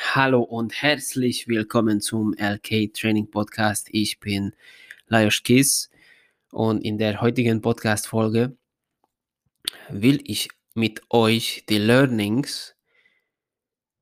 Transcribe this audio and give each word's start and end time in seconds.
Hallo 0.00 0.42
und 0.42 0.80
herzlich 0.80 1.48
willkommen 1.48 2.00
zum 2.00 2.32
LK 2.34 2.94
Training 2.94 3.30
Podcast. 3.30 3.88
Ich 3.90 4.20
bin 4.20 4.54
Lajos 5.08 5.42
Kiss 5.42 5.90
und 6.52 6.82
in 6.82 6.98
der 6.98 7.20
heutigen 7.20 7.60
Podcast-Folge 7.60 8.56
will 9.88 10.20
ich 10.24 10.50
mit 10.74 11.02
euch 11.10 11.64
die 11.68 11.78
Learnings 11.78 12.76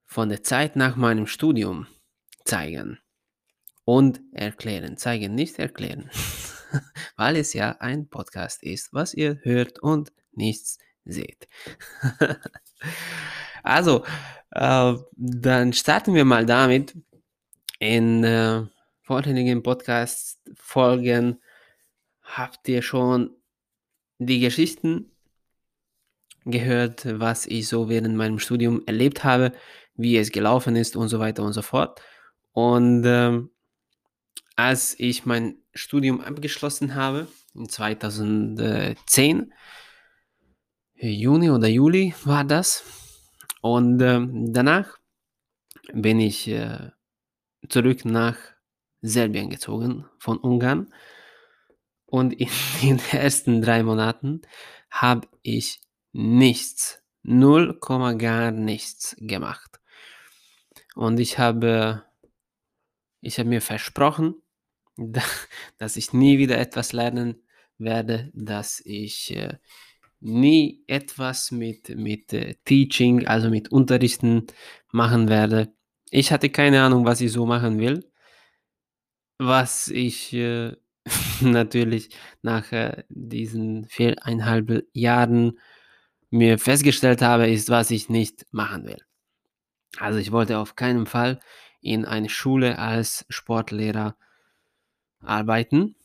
von 0.04 0.28
der 0.28 0.42
Zeit 0.42 0.76
nach 0.76 0.96
meinem 0.96 1.26
Studium 1.26 1.86
zeigen 2.44 2.98
und 3.84 4.20
erklären. 4.32 4.98
Zeigen, 4.98 5.34
nicht 5.34 5.58
erklären, 5.58 6.10
weil 7.16 7.36
es 7.36 7.54
ja 7.54 7.70
ein 7.80 8.08
Podcast 8.08 8.62
ist, 8.62 8.92
was 8.92 9.14
ihr 9.14 9.40
hört 9.42 9.78
und 9.78 10.12
nichts 10.32 10.78
seht. 11.06 11.48
also, 13.66 14.04
äh, 14.52 14.94
dann 15.12 15.72
starten 15.72 16.14
wir 16.14 16.24
mal 16.24 16.46
damit. 16.46 16.96
In 17.78 18.24
äh, 18.24 18.62
vorherigen 19.02 19.62
Podcast-Folgen 19.62 21.40
habt 22.22 22.66
ihr 22.68 22.82
schon 22.82 23.30
die 24.18 24.40
Geschichten 24.40 25.10
gehört, 26.44 27.06
was 27.20 27.46
ich 27.46 27.68
so 27.68 27.88
während 27.88 28.16
meinem 28.16 28.38
Studium 28.38 28.82
erlebt 28.86 29.24
habe, 29.24 29.52
wie 29.94 30.16
es 30.16 30.32
gelaufen 30.32 30.76
ist 30.76 30.96
und 30.96 31.08
so 31.08 31.18
weiter 31.18 31.42
und 31.42 31.52
so 31.52 31.62
fort. 31.62 32.00
Und 32.52 33.04
äh, 33.04 33.40
als 34.54 34.98
ich 34.98 35.26
mein 35.26 35.58
Studium 35.74 36.20
abgeschlossen 36.20 36.94
habe, 36.94 37.26
in 37.54 37.68
2010, 37.68 39.52
Juni 40.94 41.50
oder 41.50 41.68
Juli 41.68 42.14
war 42.24 42.44
das, 42.44 43.05
und 43.60 44.00
äh, 44.00 44.20
danach 44.52 44.98
bin 45.92 46.20
ich 46.20 46.48
äh, 46.48 46.90
zurück 47.68 48.04
nach 48.04 48.36
Serbien 49.02 49.50
gezogen, 49.50 50.06
von 50.18 50.38
Ungarn. 50.38 50.92
Und 52.06 52.32
in 52.32 52.48
den 52.82 53.00
ersten 53.10 53.62
drei 53.62 53.82
Monaten 53.82 54.42
habe 54.90 55.28
ich 55.42 55.80
nichts, 56.12 57.02
0, 57.22 57.78
gar 57.80 58.50
nichts 58.52 59.16
gemacht. 59.18 59.80
Und 60.94 61.18
ich 61.18 61.38
habe, 61.38 62.04
ich 63.20 63.38
habe 63.38 63.48
mir 63.48 63.60
versprochen, 63.60 64.34
dass 65.78 65.96
ich 65.96 66.12
nie 66.12 66.38
wieder 66.38 66.58
etwas 66.58 66.92
lernen 66.92 67.42
werde, 67.78 68.30
dass 68.32 68.80
ich 68.84 69.36
äh, 69.36 69.58
nie 70.20 70.84
etwas 70.86 71.50
mit, 71.50 71.88
mit 71.96 72.32
äh, 72.32 72.54
Teaching, 72.64 73.26
also 73.26 73.50
mit 73.50 73.70
Unterrichten 73.70 74.46
machen 74.92 75.28
werde. 75.28 75.72
Ich 76.10 76.32
hatte 76.32 76.50
keine 76.50 76.82
Ahnung, 76.82 77.04
was 77.04 77.20
ich 77.20 77.32
so 77.32 77.46
machen 77.46 77.78
will. 77.78 78.04
Was 79.38 79.88
ich 79.88 80.32
äh, 80.32 80.72
natürlich 81.40 82.10
nach 82.42 82.72
äh, 82.72 83.04
diesen 83.08 83.86
viereinhalb 83.86 84.86
Jahren 84.92 85.58
mir 86.30 86.58
festgestellt 86.58 87.22
habe, 87.22 87.48
ist, 87.48 87.70
was 87.70 87.90
ich 87.90 88.08
nicht 88.08 88.46
machen 88.50 88.86
will. 88.86 88.98
Also 89.98 90.18
ich 90.18 90.32
wollte 90.32 90.58
auf 90.58 90.76
keinen 90.76 91.06
Fall 91.06 91.40
in 91.80 92.04
eine 92.04 92.28
Schule 92.28 92.78
als 92.78 93.24
Sportlehrer 93.28 94.16
arbeiten. 95.20 95.96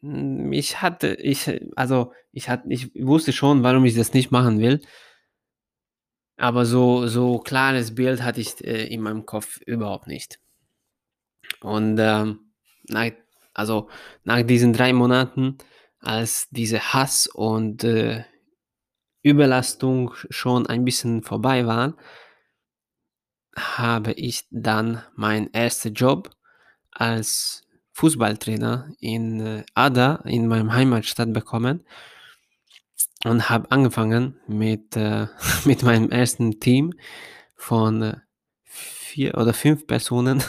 Hm, 0.00 0.52
ich 0.52 0.82
hatte, 0.82 1.14
ich, 1.14 1.50
also 1.76 2.12
ich 2.32 2.48
hatte, 2.48 2.68
ich 2.68 2.94
wusste 2.94 3.32
schon, 3.32 3.62
warum 3.62 3.84
ich 3.84 3.94
das 3.94 4.12
nicht 4.12 4.30
machen 4.30 4.58
will. 4.60 4.80
Aber 6.36 6.66
so, 6.66 7.06
so 7.06 7.38
klares 7.38 7.94
Bild 7.94 8.22
hatte 8.22 8.40
ich 8.40 8.62
äh, 8.64 8.86
in 8.86 9.00
meinem 9.02 9.24
Kopf 9.24 9.60
überhaupt 9.66 10.06
nicht. 10.08 10.40
Und 11.60 11.98
ähm, 11.98 12.52
nach, 12.88 13.10
also 13.52 13.88
nach 14.24 14.42
diesen 14.42 14.72
drei 14.72 14.92
Monaten, 14.92 15.58
als 16.00 16.48
diese 16.50 16.92
Hass 16.92 17.26
und 17.26 17.84
äh, 17.84 18.24
Überlastung 19.22 20.12
schon 20.28 20.66
ein 20.66 20.84
bisschen 20.84 21.22
vorbei 21.22 21.66
war, 21.66 21.96
habe 23.56 24.12
ich 24.12 24.46
dann 24.50 25.02
meinen 25.14 25.52
ersten 25.54 25.94
Job 25.94 26.30
als 26.90 27.63
Fußballtrainer 27.94 28.90
in 29.00 29.40
äh, 29.40 29.64
Ada, 29.74 30.16
in 30.24 30.48
meinem 30.48 30.72
Heimatstadt 30.72 31.32
bekommen 31.32 31.84
und 33.24 33.48
habe 33.48 33.70
angefangen 33.70 34.38
mit, 34.48 34.96
äh, 34.96 35.28
mit 35.64 35.82
meinem 35.84 36.10
ersten 36.10 36.58
Team 36.58 36.92
von 37.56 38.02
äh, 38.02 38.16
vier 38.64 39.38
oder 39.38 39.54
fünf 39.54 39.86
Personen 39.86 40.42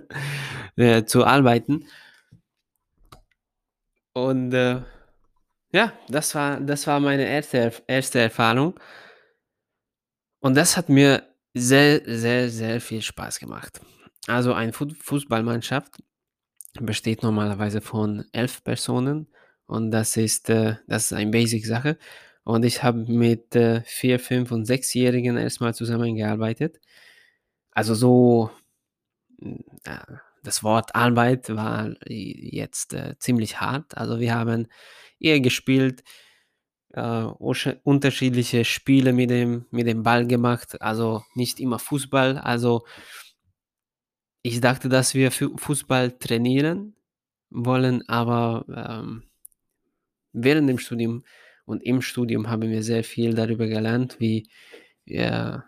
äh, 0.76 1.04
zu 1.04 1.24
arbeiten. 1.24 1.86
Und 4.12 4.52
äh, 4.52 4.82
ja, 5.72 5.92
das 6.08 6.34
war, 6.34 6.60
das 6.60 6.86
war 6.88 6.98
meine 6.98 7.26
erste, 7.26 7.72
erste 7.86 8.18
Erfahrung. 8.18 8.78
Und 10.40 10.56
das 10.56 10.76
hat 10.76 10.88
mir 10.88 11.22
sehr, 11.54 12.02
sehr, 12.04 12.50
sehr 12.50 12.80
viel 12.80 13.02
Spaß 13.02 13.38
gemacht. 13.38 13.80
Also 14.26 14.52
eine 14.52 14.72
Fußballmannschaft 14.72 16.02
besteht 16.80 17.22
normalerweise 17.22 17.80
von 17.80 18.24
elf 18.32 18.64
Personen 18.64 19.28
und 19.66 19.90
das 19.90 20.16
ist, 20.16 20.50
äh, 20.50 20.76
das 20.86 21.06
ist 21.06 21.12
eine 21.12 21.30
Basic-Sache. 21.30 21.98
Und 22.44 22.64
ich 22.64 22.82
habe 22.82 22.98
mit 23.10 23.54
äh, 23.54 23.82
vier, 23.84 24.18
fünf 24.18 24.50
und 24.52 24.64
sechsjährigen 24.66 25.36
erstmal 25.36 25.74
zusammengearbeitet. 25.74 26.80
Also 27.70 27.94
so, 27.94 28.50
äh, 29.84 29.98
das 30.42 30.62
Wort 30.64 30.94
Arbeit 30.94 31.54
war 31.54 31.94
jetzt 32.06 32.94
äh, 32.94 33.16
ziemlich 33.18 33.60
hart. 33.60 33.96
Also 33.96 34.18
wir 34.20 34.34
haben 34.34 34.68
eher 35.20 35.40
gespielt, 35.40 36.02
äh, 36.90 37.22
unterschiedliche 37.84 38.64
Spiele 38.64 39.12
mit 39.12 39.30
dem, 39.30 39.66
mit 39.70 39.86
dem 39.86 40.02
Ball 40.02 40.26
gemacht. 40.26 40.80
Also 40.82 41.22
nicht 41.34 41.60
immer 41.60 41.78
Fußball. 41.78 42.38
Also 42.38 42.84
ich 44.42 44.60
dachte, 44.60 44.88
dass 44.88 45.14
wir 45.14 45.30
Fußball 45.30 46.12
trainieren 46.18 46.94
wollen, 47.50 48.06
aber 48.08 48.64
ähm, 48.74 49.24
während 50.32 50.68
dem 50.68 50.78
Studium 50.78 51.24
und 51.64 51.82
im 51.84 52.02
Studium 52.02 52.48
haben 52.48 52.68
wir 52.68 52.82
sehr 52.82 53.04
viel 53.04 53.34
darüber 53.34 53.66
gelernt, 53.68 54.16
wie, 54.18 54.48
äh, 55.06 55.58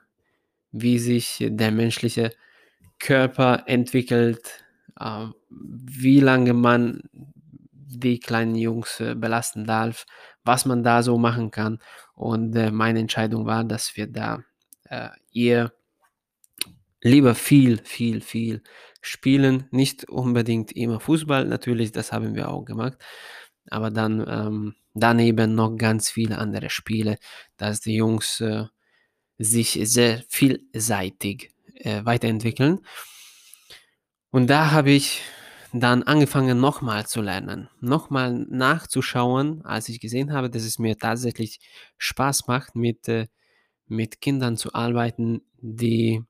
wie 0.73 0.99
sich 0.99 1.45
der 1.49 1.71
menschliche 1.71 2.33
Körper 2.99 3.65
entwickelt, 3.67 4.65
äh, 4.99 5.27
wie 5.51 6.21
lange 6.21 6.53
man 6.53 7.03
die 7.97 8.19
kleinen 8.19 8.57
Jungs 8.57 8.99
äh, 9.01 9.15
belasten 9.15 9.65
darf, 9.65 10.05
was 10.45 10.65
man 10.67 10.83
da 10.83 11.03
so 11.03 11.17
machen 11.17 11.51
kann. 11.51 11.79
Und 12.15 12.57
äh, 12.57 12.71
meine 12.73 12.99
Entscheidung 12.99 13.47
war, 13.47 13.63
dass 13.63 13.97
wir 13.97 14.09
da 14.09 14.43
äh, 14.85 15.11
eher 15.33 15.73
lieber 17.05 17.35
viel, 17.37 17.79
viel, 17.85 18.21
viel 18.21 18.63
spielen. 19.01 19.69
Nicht 19.71 20.09
unbedingt 20.09 20.73
immer 20.73 20.99
Fußball, 20.99 21.45
natürlich, 21.45 21.93
das 21.93 22.11
haben 22.11 22.35
wir 22.35 22.49
auch 22.49 22.65
gemacht. 22.65 22.99
Aber 23.71 23.91
dann 23.91 24.25
ähm, 24.27 24.75
daneben 24.95 25.55
noch 25.55 25.77
ganz 25.77 26.11
viele 26.11 26.39
andere 26.39 26.71
Spiele, 26.71 27.19
dass 27.57 27.81
die 27.81 27.95
Jungs 27.95 28.41
äh, 28.41 28.65
sich 29.39 29.79
sehr 29.83 30.23
vielseitig 30.29 31.51
äh, 31.75 32.05
weiterentwickeln. 32.05 32.81
Und 34.31 34.49
da 34.49 34.71
habe 34.73 34.91
ich 34.91 35.23
dann 35.73 36.05
angefangen, 36.05 36.61
nochmal 36.61 37.07
zu 37.07 37.21
lernen, 37.21 37.69
nochmal 37.81 38.33
nachzuschauen, 38.33 39.65
als 39.65 39.89
ich 39.89 40.01
gesehen 40.01 40.33
habe, 40.33 40.49
dass 40.49 40.63
es 40.63 40.79
mir 40.79 40.97
tatsächlich 40.97 41.59
Spaß 41.99 42.47
macht, 42.47 42.77
mit, 42.77 43.09
äh, 43.09 43.27
mit 43.87 44.21
Kindern 44.21 44.57
zu 44.57 44.73
arbeiten, 44.73 45.43
die 45.61 46.23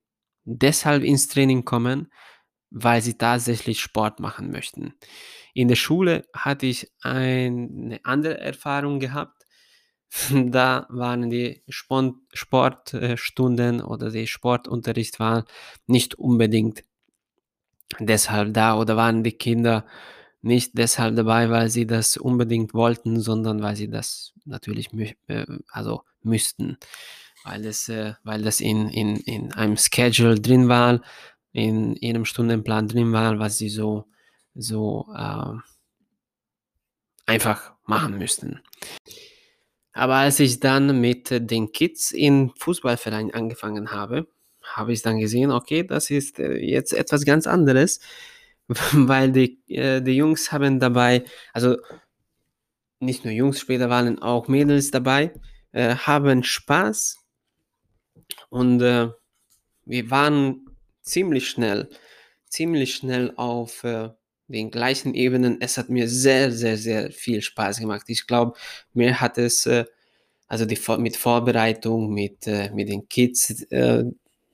deshalb 0.45 1.03
ins 1.03 1.29
Training 1.29 1.65
kommen, 1.65 2.13
weil 2.71 3.03
sie 3.03 3.15
tatsächlich 3.15 3.81
Sport 3.81 4.21
machen 4.21 4.51
möchten. 4.51 4.95
In 5.55 5.69
der 5.69 5.77
Schule 5.77 6.27
hatte 6.35 6.67
ich 6.67 6.91
eine 7.01 8.01
andere 8.03 8.39
Erfahrung 8.39 9.01
gehabt. 9.01 9.45
Da 10.31 10.87
waren 10.91 11.31
die 11.31 11.63
Sportstunden 11.69 13.81
oder 13.81 14.11
der 14.11 14.27
Sportunterricht 14.27 15.19
war 15.19 15.47
nicht 15.87 16.17
unbedingt 16.17 16.85
deshalb 17.99 18.55
da 18.55 18.79
oder 18.79 18.97
waren 18.97 19.25
die 19.25 19.33
Kinder 19.33 19.85
nicht 20.43 20.73
deshalb 20.75 21.17
dabei, 21.17 21.51
weil 21.51 21.71
sie 21.71 21.87
das 21.87 22.17
unbedingt 22.17 22.75
wollten, 22.75 23.21
sondern 23.21 23.63
weil 23.63 23.77
sie 23.77 23.89
das 23.89 24.35
natürlich 24.45 24.91
äh, 25.27 25.47
also 25.71 26.03
müssten 26.23 26.77
weil 27.45 27.63
das, 27.63 27.89
äh, 27.89 28.15
weil 28.25 28.43
das 28.43 28.61
in, 28.61 28.89
in, 28.89 29.17
in 29.17 29.53
einem 29.53 29.77
Schedule 29.77 30.41
drin 30.41 30.69
war, 30.69 31.01
in 31.53 31.95
ihrem 31.97 32.25
Stundenplan 32.25 32.89
drin 32.89 33.13
war, 33.13 33.39
was 33.39 33.59
sie 33.59 33.69
so, 33.69 34.07
so 34.55 35.07
äh, 35.17 35.55
einfach 37.27 37.75
machen 37.85 38.19
müssten. 38.19 38.61
Aber 39.93 40.17
als 40.17 40.41
ich 40.41 40.59
dann 40.59 41.01
mit 41.01 41.29
den 41.31 41.71
Kids 41.71 42.11
im 42.11 42.53
Fußballverein 42.59 43.33
angefangen 43.33 43.93
habe, 43.93 44.27
habe 44.63 44.93
ich 44.93 45.03
dann 45.03 45.21
gesehen, 45.21 45.53
okay, 45.53 45.85
das 45.85 46.11
ist 46.11 46.41
äh, 46.41 46.57
jetzt 46.57 46.93
etwas 46.93 47.25
ganz 47.25 47.47
anderes, 47.47 48.01
weil 48.69 49.31
die, 49.31 49.61
äh, 49.69 50.01
die 50.01 50.17
Jungs 50.17 50.51
haben 50.51 50.81
dabei, 50.81 51.25
also 51.53 51.77
nicht 52.99 53.25
nur 53.25 53.35
Jungs, 53.35 53.61
später 53.61 53.91
waren 53.91 54.21
auch 54.21 54.49
Mädels 54.49 54.91
dabei, 54.91 55.35
äh, 55.73 55.95
haben 55.95 56.43
Spaß 56.43 57.24
und 58.55 58.81
äh, 58.83 59.09
wir 59.85 60.11
waren 60.13 60.67
ziemlich 61.03 61.51
schnell, 61.51 61.89
ziemlich 62.47 62.95
schnell 62.95 63.33
auf 63.35 63.83
äh, 63.83 64.11
den 64.47 64.71
gleichen 64.71 65.15
Ebenen. 65.15 65.61
Es 65.61 65.77
hat 65.77 65.89
mir 65.89 66.09
sehr, 66.09 66.53
sehr, 66.53 66.77
sehr 66.77 67.11
viel 67.11 67.43
Spaß 67.43 67.81
gemacht. 67.81 68.05
Ich 68.07 68.29
glaube, 68.29 68.57
mir 68.93 69.21
hat 69.21 69.39
es, 69.39 69.67
äh, 69.67 69.87
also 70.47 70.67
die, 70.67 70.79
mit 70.99 71.17
Vorbereitung, 71.17 72.15
mit, 72.15 72.47
äh, 72.47 72.71
mit 72.71 72.89
den 72.91 73.09
Kids, 73.09 73.63
äh, 73.73 74.05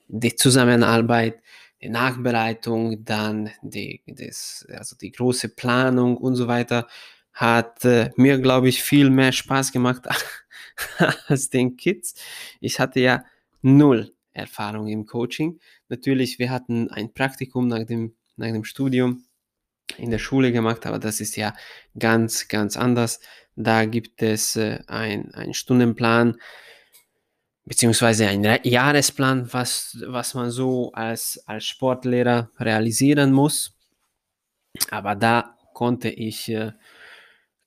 die 0.09 0.35
Zusammenarbeit, 0.35 1.43
die 1.83 1.91
Nachbereitung, 1.91 3.05
dann 3.05 3.51
die, 3.61 4.03
das, 4.07 4.67
also 4.73 4.97
die 4.97 5.13
große 5.13 5.51
Planung 5.51 6.17
und 6.17 6.37
so 6.37 6.49
weiter, 6.49 6.89
hat 7.35 7.85
äh, 7.85 8.11
mir, 8.17 8.39
glaube 8.39 8.71
ich, 8.71 8.83
viel 8.83 9.11
mehr 9.11 9.33
Spaß 9.33 9.73
gemacht 9.73 10.05
als 11.27 11.51
den 11.51 11.77
Kids. 11.77 12.15
Ich 12.61 12.81
hatte 12.81 13.01
ja 13.01 13.25
null 13.63 14.15
Erfahrung 14.33 14.89
im 14.89 15.07
Coaching. 15.07 15.61
Natürlich, 15.89 16.39
wir 16.39 16.51
hatten 16.51 16.91
ein 16.91 17.13
Praktikum 17.13 17.69
nach 17.69 17.85
dem, 17.85 18.15
nach 18.37 18.47
dem 18.49 18.65
Studium 18.65 19.25
in 19.97 20.11
der 20.11 20.19
Schule 20.19 20.53
gemacht, 20.53 20.87
aber 20.87 20.99
das 20.99 21.21
ist 21.21 21.37
ja 21.37 21.55
ganz, 21.99 22.49
ganz 22.49 22.77
anders. 22.77 23.21
Da 23.57 23.85
gibt 23.85 24.23
es 24.23 24.57
äh, 24.57 24.79
einen 24.87 25.53
Stundenplan 25.53 26.37
beziehungsweise 27.65 28.29
einen 28.29 28.59
Jahresplan, 28.65 29.53
was, 29.53 29.99
was 30.07 30.35
man 30.35 30.51
so 30.51 30.93
als, 30.93 31.43
als 31.47 31.67
Sportlehrer 31.67 32.51
realisieren 32.59 33.33
muss. 33.33 33.77
Aber 34.91 35.15
da 35.15 35.57
konnte 35.75 36.09
ich 36.09 36.49
äh, 36.49 36.73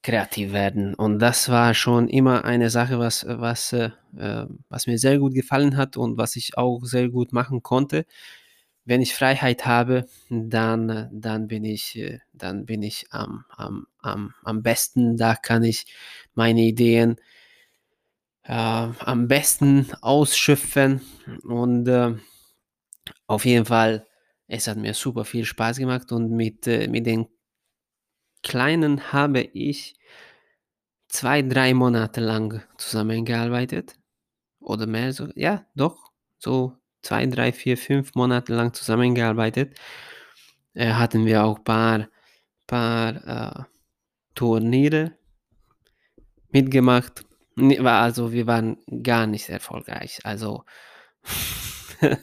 kreativ 0.03 0.51
werden. 0.51 0.93
Und 0.93 1.19
das 1.19 1.49
war 1.49 1.73
schon 1.73 2.09
immer 2.09 2.45
eine 2.45 2.69
Sache, 2.69 2.99
was, 2.99 3.25
was, 3.27 3.73
äh, 3.73 3.91
was 4.69 4.85
mir 4.85 4.97
sehr 4.99 5.17
gut 5.17 5.33
gefallen 5.33 5.77
hat 5.77 5.97
und 5.97 6.17
was 6.17 6.35
ich 6.35 6.57
auch 6.57 6.83
sehr 6.83 7.09
gut 7.09 7.33
machen 7.33 7.63
konnte. 7.63 8.05
Wenn 8.85 9.01
ich 9.01 9.15
Freiheit 9.15 9.65
habe, 9.65 10.05
dann, 10.29 11.09
dann 11.13 11.47
bin 11.47 11.63
ich, 11.63 11.97
äh, 11.97 12.19
dann 12.33 12.65
bin 12.65 12.83
ich 12.83 13.07
am, 13.11 13.45
am, 13.49 13.87
am, 13.99 14.33
am 14.43 14.61
besten. 14.61 15.15
Da 15.17 15.35
kann 15.35 15.63
ich 15.63 15.85
meine 16.35 16.61
Ideen 16.61 17.15
äh, 18.43 18.53
am 18.53 19.27
besten 19.27 19.87
ausschöpfen. 20.01 21.01
Und 21.43 21.87
äh, 21.87 22.15
auf 23.27 23.45
jeden 23.45 23.65
Fall, 23.65 24.05
es 24.47 24.67
hat 24.67 24.77
mir 24.77 24.93
super 24.93 25.23
viel 25.23 25.45
Spaß 25.45 25.77
gemacht 25.77 26.11
und 26.11 26.31
mit, 26.31 26.67
äh, 26.67 26.89
mit 26.89 27.05
den 27.05 27.27
Kleinen 28.43 29.11
habe 29.13 29.41
ich 29.41 29.95
zwei, 31.07 31.41
drei 31.41 31.73
Monate 31.73 32.21
lang 32.21 32.61
zusammengearbeitet. 32.77 33.95
Oder 34.59 34.87
mehr 34.87 35.13
so. 35.13 35.27
Ja, 35.35 35.65
doch. 35.75 36.11
So 36.37 36.77
zwei, 37.01 37.25
drei, 37.25 37.51
vier, 37.51 37.77
fünf 37.77 38.15
Monate 38.15 38.53
lang 38.53 38.73
zusammengearbeitet. 38.73 39.77
Äh, 40.73 40.93
hatten 40.93 41.25
wir 41.25 41.43
auch 41.43 41.57
ein 41.59 41.63
paar, 41.63 42.09
paar 42.67 43.59
äh, 43.59 43.63
Turniere 44.35 45.17
mitgemacht. 46.49 47.25
Also 47.83 48.31
wir 48.31 48.47
waren 48.47 48.77
gar 49.03 49.27
nicht 49.27 49.49
erfolgreich. 49.49 50.19
Also 50.23 50.63
äh, 52.01 52.15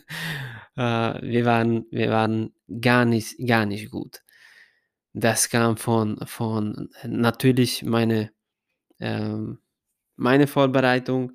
wir, 0.77 1.45
waren, 1.45 1.87
wir 1.91 2.11
waren 2.11 2.53
gar 2.81 3.05
nicht, 3.05 3.37
gar 3.47 3.67
nicht 3.67 3.91
gut. 3.91 4.23
Das 5.13 5.51
kam 5.51 5.77
von, 5.77 6.19
von 6.27 6.91
natürlich 7.05 7.83
meine, 7.83 8.31
ähm, 9.01 9.59
meine 10.17 10.47
Vorbereitung. 10.47 11.33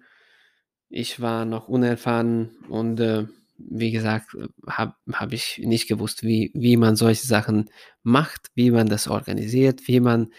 Ich 0.90 1.20
war 1.20 1.46
noch 1.46 1.68
unerfahren 1.68 2.58
und 2.70 3.00
äh, 3.00 3.28
wie 3.58 3.92
gesagt, 3.92 4.36
habe 4.68 4.96
hab 5.14 5.34
ich 5.34 5.60
nicht 5.60 5.88
gewusst, 5.88 6.24
wie, 6.24 6.52
wie 6.54 6.78
man 6.78 6.96
solche 6.96 7.26
Sachen 7.28 7.70
macht, 8.04 8.52
wie 8.56 8.72
man 8.72 8.88
das 8.88 9.08
organisiert, 9.08 9.88
wie 9.88 10.00
man 10.00 10.32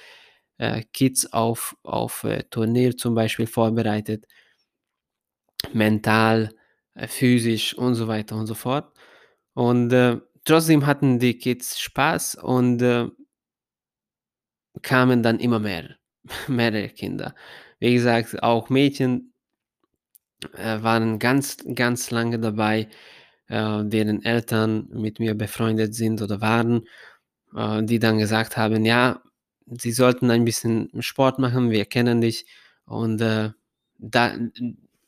äh, 0.59 0.83
Kids 0.93 1.33
auf, 1.33 1.77
auf 1.83 2.25
äh, 2.25 2.45
Turnier 2.51 2.97
zum 2.97 3.15
Beispiel 3.15 3.47
vorbereitet, 3.47 4.27
mental, 5.73 6.51
äh, 6.95 7.09
physisch 7.09 7.75
und 7.77 7.95
so 7.95 8.09
weiter 8.09 8.37
und 8.37 8.47
so 8.47 8.55
fort. 8.55 8.93
Und 9.55 9.93
äh, 9.93 10.19
trotzdem 10.45 10.87
hatten 10.87 11.19
die 11.19 11.39
Kids 11.39 11.81
Spaß 11.81 12.37
und 12.37 12.83
äh, 12.83 13.09
kamen 14.87 15.23
dann 15.23 15.41
immer 15.41 15.59
mehr, 15.59 15.97
mehrere 16.49 16.89
Kinder. 16.89 17.35
Wie 17.81 17.93
gesagt, 17.93 18.43
auch 18.43 18.71
Mädchen 18.71 19.33
äh, 20.55 20.83
waren 20.83 21.19
ganz, 21.19 21.59
ganz 21.75 22.11
lange 22.11 22.39
dabei, 22.39 22.89
äh, 23.49 23.85
deren 23.85 24.25
Eltern 24.25 24.89
mit 24.93 25.19
mir 25.19 25.35
befreundet 25.35 25.95
sind 25.95 26.23
oder 26.23 26.41
waren, 26.41 26.87
äh, 27.55 27.83
die 27.83 27.99
dann 27.99 28.19
gesagt 28.19 28.57
haben, 28.57 28.85
ja, 28.85 29.23
sie 29.67 29.93
sollten 29.93 30.31
ein 30.31 30.45
bisschen 30.45 30.91
Sport 31.01 31.39
machen, 31.41 31.71
wir 31.71 31.85
kennen 31.87 32.21
dich 32.21 32.47
und 32.87 33.21
äh, 33.21 33.51
da 33.99 34.37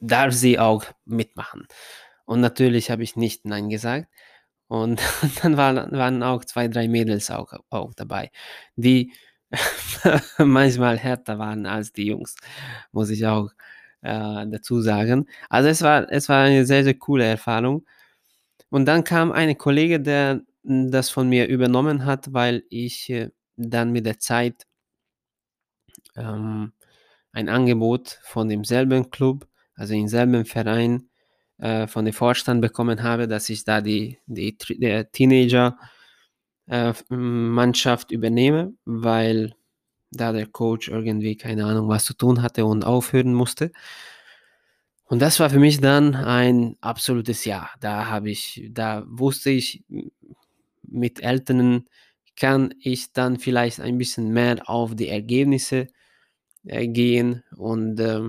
darf 0.01 0.35
sie 0.35 0.59
auch 0.59 0.85
mitmachen. 1.05 1.69
Und 2.25 2.41
natürlich 2.41 2.91
habe 2.91 3.05
ich 3.05 3.17
nicht 3.17 3.45
Nein 3.45 3.69
gesagt. 3.69 4.09
Und 4.67 5.01
dann 5.43 5.57
waren, 5.57 5.93
waren 5.93 6.23
auch 6.23 6.45
zwei, 6.45 6.69
drei 6.69 6.89
Mädels 6.89 7.31
auch, 7.31 7.53
auch 7.71 7.95
dabei, 7.95 8.31
die 8.77 9.13
manchmal 10.39 10.99
härter 10.99 11.39
waren 11.39 11.67
als 11.67 11.93
die 11.93 12.07
Jungs, 12.07 12.37
muss 12.93 13.11
ich 13.11 13.27
auch 13.27 13.51
äh, 14.03 14.47
dazu 14.47 14.81
sagen. 14.81 15.29
Also 15.49 15.69
es 15.69 15.83
war, 15.83 16.11
es 16.11 16.29
war 16.29 16.45
eine 16.45 16.65
sehr, 16.67 16.85
sehr 16.85 16.95
coole 16.95 17.25
Erfahrung. 17.25 17.87
Und 18.71 18.87
dann 18.87 19.05
kam 19.05 19.33
ein 19.33 19.57
Kollege, 19.57 20.01
der 20.01 20.43
das 20.63 21.11
von 21.11 21.29
mir 21.29 21.49
übernommen 21.49 22.05
hat, 22.05 22.33
weil 22.33 22.65
ich 22.71 23.09
äh, 23.11 23.31
dann 23.57 23.93
mit 23.93 24.07
der 24.07 24.19
Zeit 24.19 24.67
ähm, 26.17 26.73
ein 27.33 27.49
Angebot 27.49 28.21
von 28.23 28.49
demselben 28.49 29.11
Club, 29.11 29.49
also 29.75 29.95
im 29.95 30.09
selben 30.09 30.45
Verein, 30.45 31.09
äh, 31.59 31.87
von 31.87 32.05
dem 32.05 32.15
Vorstand 32.15 32.61
bekommen 32.61 33.03
habe, 33.03 33.29
dass 33.29 33.49
ich 33.49 33.65
da 33.65 33.81
die, 33.81 34.19
die, 34.27 34.57
die 34.57 35.05
Teenager 35.13 35.79
äh, 36.69 36.93
Mannschaft 37.09 38.11
übernehme, 38.11 38.75
weil 38.85 39.55
da 40.11 40.33
der 40.33 40.47
Coach 40.47 40.89
irgendwie 40.89 41.37
keine 41.37 41.67
Ahnung 41.67 41.89
was 41.89 42.05
zu 42.05 42.15
tun 42.15 42.43
hatte 42.43 42.65
und 42.65 42.85
aufhören 42.85 43.35
musste. 43.35 43.73
Und 45.05 45.21
das 45.21 45.41
war 45.41 45.49
für 45.51 45.59
mich 45.59 45.81
dann 45.81 46.15
ein 46.15 46.77
absolutes 46.81 47.45
Ja. 47.45 47.71
Da 47.81 48.07
habe 48.07 48.31
ich, 48.31 48.69
da 48.71 49.05
wusste 49.09 49.51
ich, 49.51 49.83
mit 50.83 51.23
Eltern 51.23 51.89
kann 52.37 52.75
ich 52.81 53.13
dann 53.13 53.39
vielleicht 53.39 53.81
ein 53.81 53.99
bisschen 53.99 54.31
mehr 54.33 54.69
auf 54.69 54.95
die 54.95 55.09
Ergebnisse 55.09 55.89
äh, 56.65 56.87
gehen 56.87 57.43
und 57.57 57.99
äh, 57.99 58.21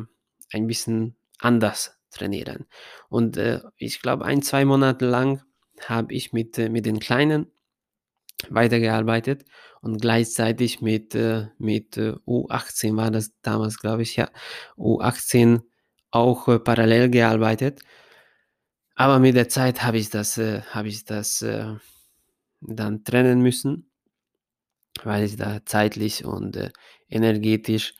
ein 0.51 0.67
bisschen 0.67 1.15
anders 1.37 1.97
trainieren. 2.11 2.65
Und 3.09 3.37
äh, 3.37 3.59
ich 3.77 4.01
glaube, 4.01 4.25
ein, 4.25 4.41
zwei 4.41 4.65
Monate 4.65 5.05
lang 5.05 5.43
habe 5.85 6.13
ich 6.13 6.33
mit, 6.33 6.57
äh, 6.57 6.69
mit 6.69 6.85
den 6.85 6.99
Kleinen 6.99 7.51
weitergearbeitet 8.49 9.45
und 9.81 10.01
gleichzeitig 10.01 10.81
mit, 10.81 11.15
äh, 11.15 11.47
mit 11.57 11.97
äh, 11.97 12.13
U18 12.25 12.95
war 12.95 13.11
das 13.11 13.31
damals, 13.41 13.79
glaube 13.79 14.03
ich, 14.03 14.15
ja, 14.15 14.29
U18 14.77 15.61
auch 16.11 16.47
äh, 16.47 16.59
parallel 16.59 17.09
gearbeitet. 17.09 17.81
Aber 18.95 19.19
mit 19.19 19.35
der 19.35 19.49
Zeit 19.49 19.83
habe 19.83 19.97
ich 19.97 20.09
das, 20.09 20.37
äh, 20.37 20.61
habe 20.71 20.87
ich 20.89 21.05
das 21.05 21.41
äh, 21.41 21.75
dann 22.61 23.03
trennen 23.03 23.41
müssen, 23.41 23.89
weil 25.03 25.23
ich 25.23 25.37
da 25.37 25.65
zeitlich 25.65 26.25
und 26.25 26.55
äh, 26.57 26.71
energetisch 27.09 27.93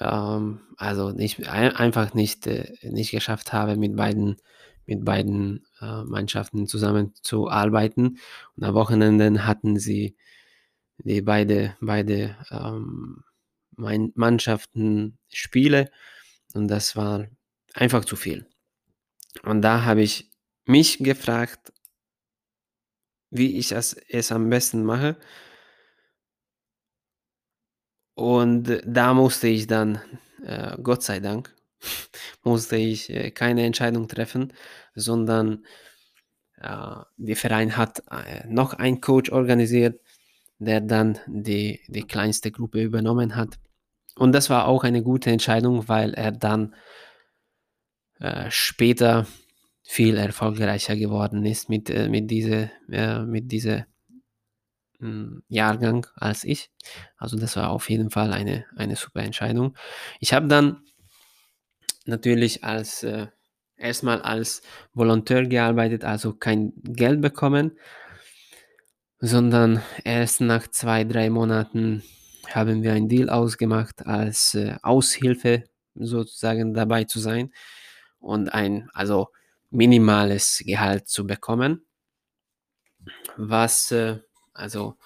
ähm, 0.00 0.60
also 0.76 1.10
nicht, 1.10 1.48
ein, 1.48 1.74
einfach 1.76 2.14
nicht, 2.14 2.48
nicht 2.82 3.10
geschafft 3.10 3.52
habe, 3.52 3.76
mit 3.76 3.96
beiden 3.96 4.36
mit 4.86 5.04
beiden 5.04 5.66
äh, 5.80 6.04
Mannschaften 6.04 6.66
zusammenzuarbeiten. 6.66 8.18
Und 8.56 8.64
am 8.64 8.74
Wochenenden 8.74 9.46
hatten 9.46 9.78
sie 9.78 10.16
die 10.98 11.22
beide, 11.22 11.76
beide 11.80 12.36
ähm, 12.50 13.24
Mannschaften 13.76 15.18
Spiele 15.32 15.90
und 16.52 16.68
das 16.68 16.94
war 16.94 17.26
einfach 17.74 18.04
zu 18.04 18.14
viel. 18.14 18.46
Und 19.42 19.62
da 19.62 19.84
habe 19.84 20.02
ich 20.02 20.30
mich 20.64 20.98
gefragt, 20.98 21.72
wie 23.30 23.58
ich 23.58 23.72
es, 23.72 23.94
es 24.08 24.30
am 24.30 24.48
besten 24.48 24.84
mache. 24.84 25.16
Und 28.14 28.80
da 28.86 29.12
musste 29.12 29.48
ich 29.48 29.66
dann, 29.66 30.00
äh, 30.44 30.76
Gott 30.80 31.02
sei 31.02 31.18
Dank, 31.18 31.52
musste 32.42 32.76
ich 32.76 33.10
äh, 33.10 33.30
keine 33.30 33.64
Entscheidung 33.64 34.08
treffen, 34.08 34.52
sondern 34.94 35.64
äh, 36.58 36.96
der 37.16 37.36
Verein 37.36 37.76
hat 37.76 38.02
äh, 38.10 38.46
noch 38.48 38.74
einen 38.74 39.00
Coach 39.00 39.30
organisiert, 39.30 40.00
der 40.58 40.80
dann 40.80 41.18
die, 41.26 41.80
die 41.88 42.06
kleinste 42.06 42.50
Gruppe 42.50 42.82
übernommen 42.82 43.36
hat. 43.36 43.58
Und 44.16 44.32
das 44.32 44.50
war 44.50 44.66
auch 44.68 44.84
eine 44.84 45.02
gute 45.02 45.30
Entscheidung, 45.30 45.88
weil 45.88 46.14
er 46.14 46.32
dann 46.32 46.74
äh, 48.20 48.50
später 48.50 49.26
viel 49.82 50.16
erfolgreicher 50.16 50.96
geworden 50.96 51.44
ist 51.44 51.68
mit, 51.68 51.90
äh, 51.90 52.08
mit 52.08 52.30
diesem 52.30 52.70
äh, 52.90 53.20
mit 53.20 53.52
diese, 53.52 53.86
hm, 55.04 55.42
Jahrgang 55.48 56.06
als 56.14 56.44
ich. 56.44 56.70
Also 57.18 57.36
das 57.36 57.56
war 57.56 57.70
auf 57.70 57.90
jeden 57.90 58.10
Fall 58.10 58.32
eine, 58.32 58.64
eine 58.76 58.96
super 58.96 59.22
Entscheidung. 59.22 59.76
Ich 60.20 60.32
habe 60.32 60.48
dann 60.48 60.82
natürlich 62.04 62.64
als 62.64 63.02
äh, 63.02 63.26
erstmal 63.76 64.22
als 64.22 64.62
Volontär 64.92 65.46
gearbeitet, 65.46 66.04
also 66.04 66.32
kein 66.32 66.72
Geld 66.82 67.20
bekommen, 67.20 67.78
sondern 69.20 69.82
erst 70.04 70.40
nach 70.40 70.68
zwei, 70.68 71.04
drei 71.04 71.30
Monaten 71.30 72.02
haben 72.50 72.82
wir 72.82 72.92
einen 72.92 73.08
Deal 73.08 73.30
ausgemacht, 73.30 74.06
als 74.06 74.54
äh, 74.54 74.76
Aushilfe 74.82 75.64
sozusagen 75.94 76.74
dabei 76.74 77.04
zu 77.04 77.20
sein 77.20 77.52
und 78.18 78.48
ein 78.48 78.90
also 78.92 79.28
minimales 79.70 80.62
Gehalt 80.64 81.08
zu 81.08 81.26
bekommen, 81.26 81.84
was 83.36 83.90
äh, 83.92 84.18
also 84.52 84.96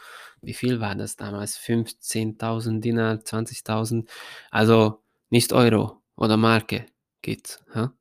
wie 0.40 0.54
viel 0.54 0.80
war 0.80 0.94
das 0.94 1.16
damals? 1.16 1.58
15.000 1.58 2.80
Dinar, 2.80 3.14
20.000, 3.16 4.08
also 4.50 5.02
nicht 5.30 5.52
Euro 5.52 6.00
oder 6.18 6.36
Marke 6.36 6.86
geht, 7.22 7.60
ja? 7.74 7.92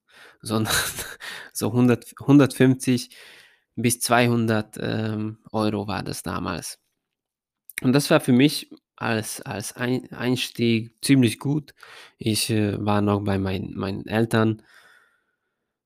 sondern 0.41 0.73
so 1.53 1.67
100, 1.67 2.13
150 2.19 3.15
bis 3.75 3.99
200 4.01 4.77
ähm, 4.79 5.37
Euro 5.51 5.87
war 5.87 6.03
das 6.03 6.23
damals. 6.23 6.79
Und 7.81 7.93
das 7.93 8.09
war 8.09 8.19
für 8.19 8.33
mich 8.33 8.71
als, 8.95 9.41
als 9.41 9.75
Ein 9.75 10.11
Einstieg 10.11 10.95
ziemlich 11.03 11.39
gut. 11.39 11.73
Ich 12.17 12.49
äh, 12.49 12.83
war 12.83 13.01
noch 13.01 13.21
bei 13.23 13.37
mein, 13.37 13.73
meinen 13.75 14.07
Eltern, 14.07 14.63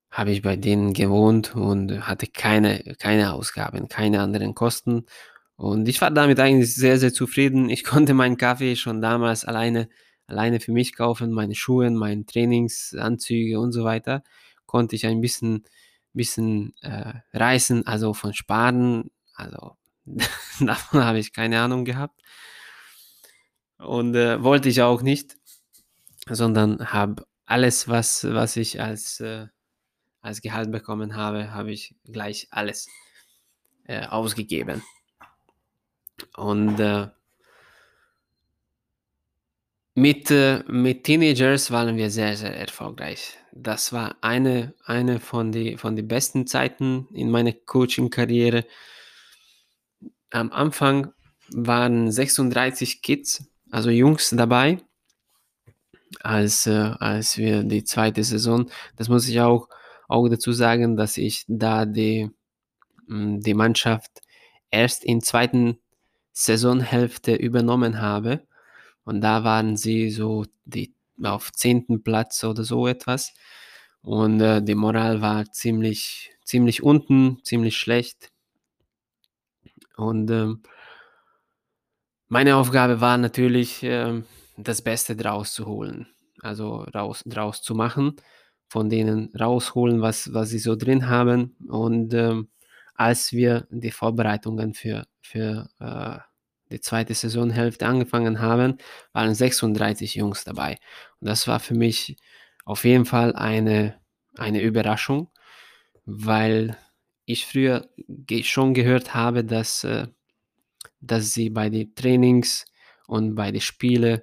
habe 0.09 0.31
ich 0.31 0.41
bei 0.41 0.55
denen 0.55 0.93
gewohnt 0.93 1.55
und 1.55 2.07
hatte 2.07 2.27
keine, 2.27 2.95
keine 2.99 3.33
Ausgaben, 3.33 3.87
keine 3.89 4.21
anderen 4.21 4.55
Kosten. 4.55 5.05
Und 5.55 5.87
ich 5.87 6.01
war 6.01 6.11
damit 6.11 6.39
eigentlich 6.39 6.73
sehr, 6.75 6.97
sehr 6.97 7.13
zufrieden. 7.13 7.69
Ich 7.69 7.83
konnte 7.85 8.13
meinen 8.13 8.37
Kaffee 8.37 8.75
schon 8.75 9.01
damals 9.01 9.45
alleine, 9.45 9.89
alleine 10.27 10.59
für 10.59 10.71
mich 10.71 10.95
kaufen, 10.95 11.31
meine 11.31 11.55
Schuhe, 11.55 11.89
meine 11.91 12.25
Trainingsanzüge 12.25 13.59
und 13.59 13.71
so 13.71 13.83
weiter. 13.83 14.23
Konnte 14.65 14.95
ich 14.95 15.05
ein 15.05 15.21
bisschen, 15.21 15.65
bisschen 16.13 16.73
äh, 16.81 17.13
reißen, 17.33 17.85
also 17.87 18.13
von 18.13 18.33
Sparen. 18.33 19.11
Also 19.35 19.75
davon 20.59 21.03
habe 21.03 21.19
ich 21.19 21.33
keine 21.33 21.61
Ahnung 21.61 21.85
gehabt. 21.85 22.21
Und 23.77 24.15
äh, 24.15 24.43
wollte 24.43 24.69
ich 24.69 24.81
auch 24.81 25.01
nicht, 25.01 25.37
sondern 26.29 26.93
habe 26.93 27.25
alles, 27.45 27.87
was, 27.87 28.23
was 28.23 28.55
ich 28.55 28.79
als, 28.79 29.19
äh, 29.19 29.47
als 30.21 30.41
Gehalt 30.41 30.71
bekommen 30.71 31.15
habe, 31.15 31.51
habe 31.51 31.71
ich 31.71 31.95
gleich 32.05 32.47
alles 32.51 32.87
äh, 33.85 34.05
ausgegeben. 34.05 34.83
Und 36.37 36.79
äh, 36.79 37.07
mit, 40.01 40.31
äh, 40.31 40.63
mit 40.67 41.03
Teenagers 41.03 41.69
waren 41.69 41.95
wir 41.95 42.09
sehr, 42.09 42.35
sehr 42.35 42.57
erfolgreich. 42.57 43.37
Das 43.51 43.93
war 43.93 44.15
eine, 44.21 44.73
eine 44.83 45.19
von 45.19 45.51
den 45.51 45.77
von 45.77 45.95
die 45.95 46.01
besten 46.01 46.47
Zeiten 46.47 47.07
in 47.13 47.29
meiner 47.29 47.51
Coaching-Karriere. 47.51 48.65
Am 50.31 50.51
Anfang 50.51 51.13
waren 51.53 52.11
36 52.11 53.03
Kids, 53.03 53.43
also 53.69 53.91
Jungs 53.91 54.31
dabei, 54.31 54.79
als, 56.21 56.65
äh, 56.65 56.93
als 56.99 57.37
wir 57.37 57.63
die 57.63 57.83
zweite 57.83 58.23
Saison, 58.23 58.71
das 58.95 59.07
muss 59.07 59.27
ich 59.27 59.39
auch, 59.39 59.69
auch 60.07 60.27
dazu 60.29 60.51
sagen, 60.51 60.95
dass 60.95 61.17
ich 61.17 61.45
da 61.47 61.85
die, 61.85 62.31
hm, 63.07 63.39
die 63.41 63.53
Mannschaft 63.53 64.21
erst 64.71 65.03
in 65.05 65.21
zweiten 65.21 65.77
Saisonhälfte 66.31 67.35
übernommen 67.35 68.01
habe. 68.01 68.47
Und 69.03 69.21
da 69.21 69.43
waren 69.43 69.77
sie 69.77 70.09
so 70.09 70.45
die, 70.65 70.93
auf 71.23 71.51
zehnten 71.51 72.03
Platz 72.03 72.43
oder 72.43 72.63
so 72.63 72.87
etwas. 72.87 73.33
Und 74.01 74.41
äh, 74.41 74.61
die 74.61 74.75
Moral 74.75 75.21
war 75.21 75.45
ziemlich, 75.51 76.31
ziemlich 76.43 76.83
unten, 76.83 77.39
ziemlich 77.43 77.77
schlecht. 77.77 78.31
Und 79.95 80.31
ähm, 80.31 80.63
meine 82.27 82.55
Aufgabe 82.55 83.01
war 83.01 83.17
natürlich, 83.17 83.83
ähm, 83.83 84.25
das 84.57 84.81
Beste 84.81 85.15
draus 85.15 85.53
zu 85.53 85.65
holen. 85.65 86.07
Also 86.41 86.85
raus, 86.95 87.23
draus 87.25 87.61
zu 87.61 87.75
machen, 87.75 88.15
von 88.67 88.89
denen 88.89 89.31
rausholen, 89.39 90.01
was, 90.01 90.33
was 90.33 90.49
sie 90.49 90.59
so 90.59 90.75
drin 90.75 91.07
haben. 91.07 91.55
Und 91.67 92.13
ähm, 92.13 92.49
als 92.95 93.31
wir 93.31 93.67
die 93.69 93.91
Vorbereitungen 93.91 94.73
für, 94.73 95.05
für 95.21 95.69
äh, 95.79 96.19
die 96.71 96.81
zweite 96.81 97.13
Saisonhälfte 97.13 97.85
angefangen 97.85 98.39
haben, 98.39 98.77
waren 99.13 99.35
36 99.35 100.15
Jungs 100.15 100.43
dabei. 100.43 100.77
Und 101.19 101.27
das 101.27 101.47
war 101.47 101.59
für 101.59 101.75
mich 101.75 102.17
auf 102.65 102.83
jeden 102.85 103.05
Fall 103.05 103.35
eine, 103.35 103.99
eine 104.37 104.61
Überraschung, 104.61 105.29
weil 106.05 106.77
ich 107.25 107.45
früher 107.45 107.89
schon 108.43 108.73
gehört 108.73 109.13
habe, 109.13 109.43
dass, 109.43 109.83
äh, 109.83 110.07
dass 110.99 111.33
sie 111.33 111.49
bei 111.49 111.69
den 111.69 111.93
Trainings 111.95 112.65
und 113.07 113.35
bei 113.35 113.51
den 113.51 113.61
Spielen 113.61 114.21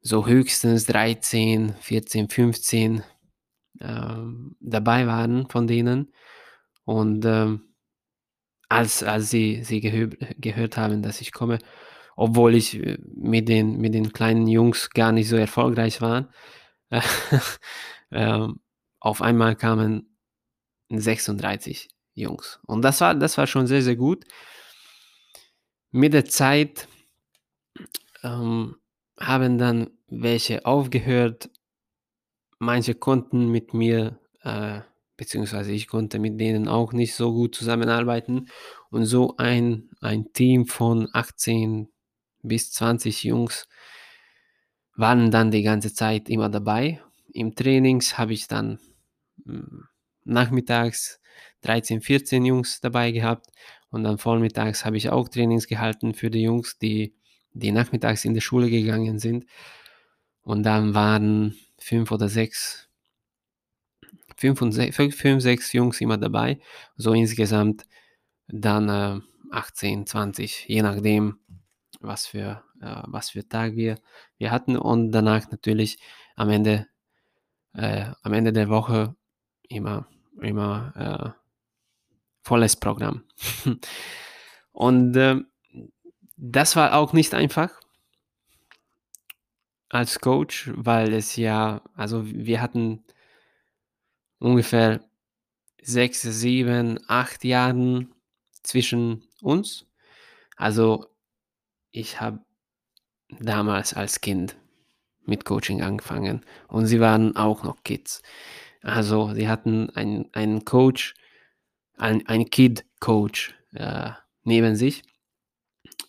so 0.00 0.26
höchstens 0.26 0.86
13, 0.86 1.74
14, 1.80 2.28
15 2.28 3.02
ähm, 3.80 4.56
dabei 4.60 5.06
waren 5.06 5.48
von 5.48 5.66
denen. 5.66 6.12
Und 6.84 7.24
ähm, 7.24 7.67
als, 8.68 9.02
als 9.02 9.30
sie, 9.30 9.62
sie 9.64 9.80
gehör, 9.80 10.08
gehört 10.38 10.76
haben, 10.76 11.02
dass 11.02 11.20
ich 11.20 11.32
komme, 11.32 11.58
obwohl 12.16 12.54
ich 12.54 12.74
äh, 12.74 12.98
mit 13.14 13.48
den, 13.48 13.78
mit 13.78 13.94
den 13.94 14.12
kleinen 14.12 14.46
Jungs 14.46 14.90
gar 14.90 15.12
nicht 15.12 15.28
so 15.28 15.36
erfolgreich 15.36 16.00
war, 16.00 16.28
äh, 18.10 18.48
auf 19.00 19.22
einmal 19.22 19.56
kamen 19.56 20.16
36 20.90 21.88
Jungs. 22.14 22.60
Und 22.66 22.82
das 22.82 23.00
war, 23.00 23.14
das 23.14 23.38
war 23.38 23.46
schon 23.46 23.66
sehr, 23.66 23.82
sehr 23.82 23.96
gut. 23.96 24.24
Mit 25.90 26.12
der 26.12 26.24
Zeit 26.24 26.88
ähm, 28.22 28.76
haben 29.18 29.58
dann 29.58 29.90
welche 30.08 30.66
aufgehört. 30.66 31.50
Manche 32.58 32.94
konnten 32.94 33.48
mit 33.50 33.72
mir, 33.72 34.18
äh, 34.42 34.80
beziehungsweise 35.18 35.72
ich 35.72 35.88
konnte 35.88 36.18
mit 36.18 36.40
denen 36.40 36.68
auch 36.68 36.94
nicht 36.94 37.14
so 37.14 37.34
gut 37.34 37.54
zusammenarbeiten. 37.54 38.48
Und 38.88 39.04
so 39.04 39.36
ein, 39.36 39.90
ein 40.00 40.32
Team 40.32 40.64
von 40.64 41.10
18 41.12 41.88
bis 42.42 42.72
20 42.72 43.24
Jungs 43.24 43.68
waren 44.96 45.30
dann 45.30 45.50
die 45.50 45.62
ganze 45.62 45.92
Zeit 45.92 46.30
immer 46.30 46.48
dabei. 46.48 47.02
Im 47.34 47.54
Trainings 47.54 48.16
habe 48.16 48.32
ich 48.32 48.48
dann 48.48 48.78
hm, 49.44 49.84
nachmittags 50.24 51.20
13, 51.62 52.00
14 52.00 52.44
Jungs 52.44 52.80
dabei 52.80 53.10
gehabt 53.10 53.46
und 53.90 54.04
dann 54.04 54.18
vormittags 54.18 54.84
habe 54.84 54.96
ich 54.96 55.10
auch 55.10 55.28
Trainings 55.28 55.66
gehalten 55.66 56.14
für 56.14 56.30
die 56.30 56.42
Jungs, 56.42 56.78
die, 56.78 57.14
die 57.52 57.72
nachmittags 57.72 58.24
in 58.24 58.34
die 58.34 58.40
Schule 58.40 58.70
gegangen 58.70 59.18
sind. 59.18 59.46
Und 60.42 60.62
dann 60.62 60.94
waren 60.94 61.56
fünf 61.78 62.10
oder 62.12 62.28
sechs, 62.28 62.87
fünf, 64.38 64.62
und 64.62 64.72
fünf, 64.72 65.16
fünf 65.16 65.42
sechs 65.42 65.72
Jungs 65.72 66.00
immer 66.00 66.16
dabei. 66.16 66.60
So 66.96 67.12
insgesamt 67.12 67.84
dann 68.46 68.88
äh, 68.88 69.20
18, 69.50 70.06
20, 70.06 70.68
je 70.68 70.82
nachdem, 70.82 71.38
was 72.00 72.26
für, 72.26 72.62
äh, 72.80 73.02
was 73.06 73.30
für 73.30 73.46
Tag 73.46 73.74
wir, 73.74 73.98
wir 74.38 74.50
hatten. 74.50 74.76
Und 74.76 75.10
danach 75.10 75.50
natürlich 75.50 75.98
am 76.36 76.50
Ende, 76.50 76.86
äh, 77.74 78.06
am 78.22 78.32
Ende 78.32 78.52
der 78.52 78.68
Woche 78.68 79.16
immer, 79.68 80.06
immer 80.40 81.34
äh, 81.34 81.40
volles 82.42 82.76
Programm. 82.76 83.24
Und 84.72 85.16
äh, 85.16 85.40
das 86.36 86.76
war 86.76 86.94
auch 86.94 87.12
nicht 87.12 87.34
einfach 87.34 87.70
als 89.88 90.20
Coach, 90.20 90.70
weil 90.74 91.12
es 91.12 91.34
ja, 91.34 91.82
also 91.94 92.24
wir 92.24 92.60
hatten 92.60 93.02
ungefähr 94.38 95.00
sechs, 95.82 96.22
sieben, 96.22 96.98
acht 97.08 97.44
Jahren 97.44 98.14
zwischen 98.62 99.24
uns. 99.42 99.86
Also 100.56 101.06
ich 101.90 102.20
habe 102.20 102.40
damals 103.40 103.94
als 103.94 104.20
Kind 104.20 104.56
mit 105.24 105.44
Coaching 105.44 105.82
angefangen 105.82 106.44
und 106.68 106.86
sie 106.86 107.00
waren 107.00 107.36
auch 107.36 107.62
noch 107.62 107.82
Kids. 107.84 108.22
Also 108.82 109.34
sie 109.34 109.48
hatten 109.48 109.90
einen, 109.90 110.32
einen 110.32 110.64
Coach, 110.64 111.14
ein 111.96 112.26
ein 112.26 112.50
Kid-Coach, 112.50 113.54
äh, 113.74 114.10
neben 114.44 114.76
sich. 114.76 115.02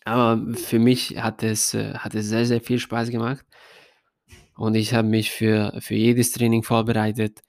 Aber 0.05 0.53
für 0.55 0.79
mich 0.79 1.17
hat 1.21 1.43
es 1.43 1.73
äh, 1.73 1.93
hat 1.95 2.15
es 2.15 2.27
sehr, 2.27 2.45
sehr 2.45 2.61
viel 2.61 2.79
Spaß 2.79 3.09
gemacht. 3.09 3.45
Und 4.55 4.75
ich 4.75 4.93
habe 4.93 5.07
mich 5.07 5.31
für 5.31 5.77
für 5.81 5.95
jedes 5.95 6.31
Training 6.31 6.63
vorbereitet. 6.63 7.41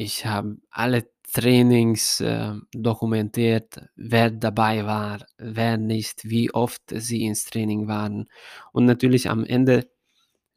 Ich 0.00 0.24
habe 0.26 0.58
alle 0.70 1.10
Trainings, 1.32 2.20
äh, 2.20 2.54
dokumentiert, 2.72 3.80
wer 3.96 4.30
dabei 4.30 4.86
war, 4.86 5.26
wer 5.38 5.76
nicht, 5.76 6.30
wie 6.30 6.52
oft 6.54 6.82
sie 6.88 7.24
ins 7.24 7.46
Training 7.46 7.88
waren. 7.88 8.28
Und 8.72 8.84
natürlich 8.84 9.28
am 9.28 9.44
Ende, 9.44 9.90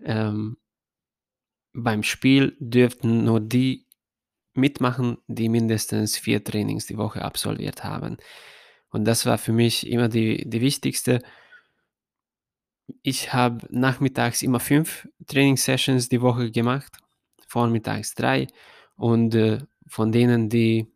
ähm 0.04 0.58
beim 1.74 2.04
Spiel 2.04 2.56
dürften 2.60 3.24
nur 3.24 3.40
die 3.40 3.88
mitmachen, 4.54 5.18
die 5.28 5.50
mindestens 5.50 6.18
4 6.18 6.44
Trainings 6.44 6.86
die 6.86 6.98
Woche 6.98 7.24
absolviert 7.24 7.84
haben. 7.84 8.18
Und 8.92 9.06
das 9.06 9.26
war 9.26 9.38
für 9.40 9.54
mich 9.54 9.88
immer 9.88 10.10
die 10.10 10.48
die 10.50 10.62
wichtigste 10.62 11.22
ich 13.04 13.34
habe 13.34 13.68
nachmittags 13.72 14.42
immer 14.42 14.60
5 14.60 15.08
Trainingssessions 15.28 16.10
die 16.10 16.22
Woche 16.22 16.52
gemacht, 16.52 16.98
vormittags 17.48 18.14
3 18.16 18.48
und, 19.01 19.34
äh, 19.34 19.60
von 19.88 20.12
denen, 20.12 20.48
die 20.50 20.88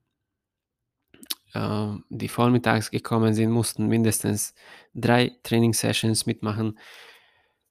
äh, 1.54 1.88
die 2.10 2.28
vormittags 2.28 2.92
gekommen 2.92 3.34
sind, 3.34 3.50
mussten 3.52 3.88
mindestens 3.88 4.54
3 4.94 5.32
Trainingssessions 5.44 6.28
mitmachen. 6.28 6.78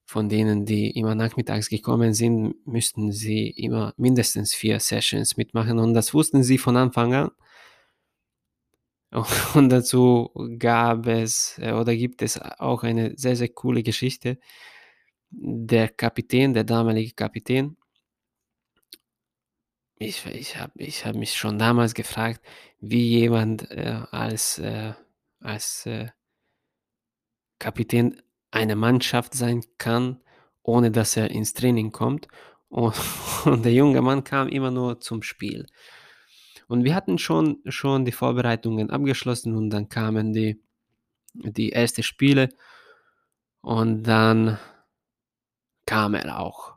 Von 0.07 0.29
denen, 0.29 0.67
die 0.67 0.91
immer 0.91 1.15
nachmittags 1.15 1.69
gekommen 1.69 2.15
sind, 2.15 2.57
müssten 2.67 3.13
sie 3.13 3.49
immer 3.51 3.95
mindestens 3.97 4.55
4 4.55 4.81
Sessions 4.81 5.37
mitmachen 5.37 5.79
und 5.79 5.95
das 5.95 6.13
wussten 6.15 6.43
sie 6.43 6.59
von 6.59 6.77
Anfang 6.77 7.15
an. 7.15 7.31
Und 9.55 9.69
dazu 9.71 10.31
gab 10.59 11.07
es, 11.07 11.59
äh, 11.59 11.73
oder 11.73 11.95
gibt 11.95 12.23
es 12.23 12.41
auch 12.41 12.83
eine 12.83 13.13
sehr, 13.17 13.37
sehr 13.37 13.49
coole 13.51 13.83
Geschichte. 13.85 14.39
Der 15.31 15.89
Kapitän, 15.89 16.53
der 16.55 16.65
damalige 16.65 17.15
Kapitän 17.15 17.77
ich 19.99 20.25
ich 20.27 20.57
habe 20.59 20.73
ich 20.77 21.05
habe 21.07 21.19
mich 21.19 21.35
schon 21.35 21.59
damals 21.59 21.95
gefragt, 21.95 22.41
wie 22.81 23.21
jemand, 23.21 23.71
äh, 23.71 24.03
als, 24.11 24.59
äh 24.59 24.95
als, 25.41 25.87
äh 25.87 26.09
Kapitän 27.59 28.21
einer 28.51 28.77
Mannschaft 28.77 29.35
sein 29.35 29.63
kann, 29.79 30.21
ohne 30.63 30.91
dass 30.91 31.17
er 31.17 31.31
ins 31.31 31.55
Training 31.55 31.93
kommt. 31.93 32.29
U 32.71 32.91
und 33.45 33.65
der 33.65 33.73
junge 33.73 34.03
Mann 34.03 34.25
kam 34.25 34.49
immer 34.49 34.71
nur 34.71 35.01
zum 35.01 35.23
Spiel. 35.23 35.67
Und 36.69 36.85
wir 36.85 36.95
hatten 36.95 37.19
schon 37.19 37.61
schon 37.67 38.05
die 38.05 38.13
Vorbereitungen 38.13 38.91
abgeschlossen 38.91 39.55
und 39.55 39.71
dann 39.71 39.89
kamen 39.89 40.33
die 40.33 40.61
die 41.35 41.71
erste 41.71 42.03
Spiele 42.03 42.51
und 43.63 44.05
dann 44.05 44.59
kam 45.87 46.15
er 46.15 46.39
auch. 46.39 46.74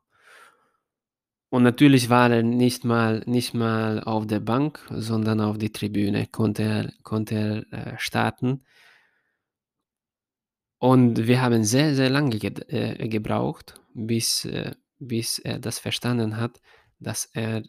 Und 1.57 1.63
natürlich 1.63 2.11
war 2.11 2.29
er 2.29 2.43
nicht 2.43 2.85
mal 2.85 3.23
nicht 3.25 3.55
mal 3.55 4.03
auf 4.03 4.27
der 4.27 4.39
Bank, 4.39 4.79
sondern 4.91 5.41
auf 5.41 5.57
die 5.57 5.71
Tribüne 5.71 6.27
konnte 6.27 6.61
er 6.61 6.93
konnte 7.01 7.65
er, 7.71 7.93
äh, 7.95 7.97
starten. 7.97 8.63
Und 10.77 11.25
wir 11.25 11.41
haben 11.41 11.63
sehr, 11.63 11.95
sehr 11.95 12.11
lange 12.11 12.37
ged 12.37 12.71
äh, 12.71 13.07
gebraucht, 13.07 13.73
bis 13.95 14.45
äh, 14.45 14.75
bis 14.99 15.39
er 15.39 15.57
das 15.57 15.79
verstanden 15.79 16.37
hat, 16.37 16.61
dass 16.99 17.25
er 17.33 17.63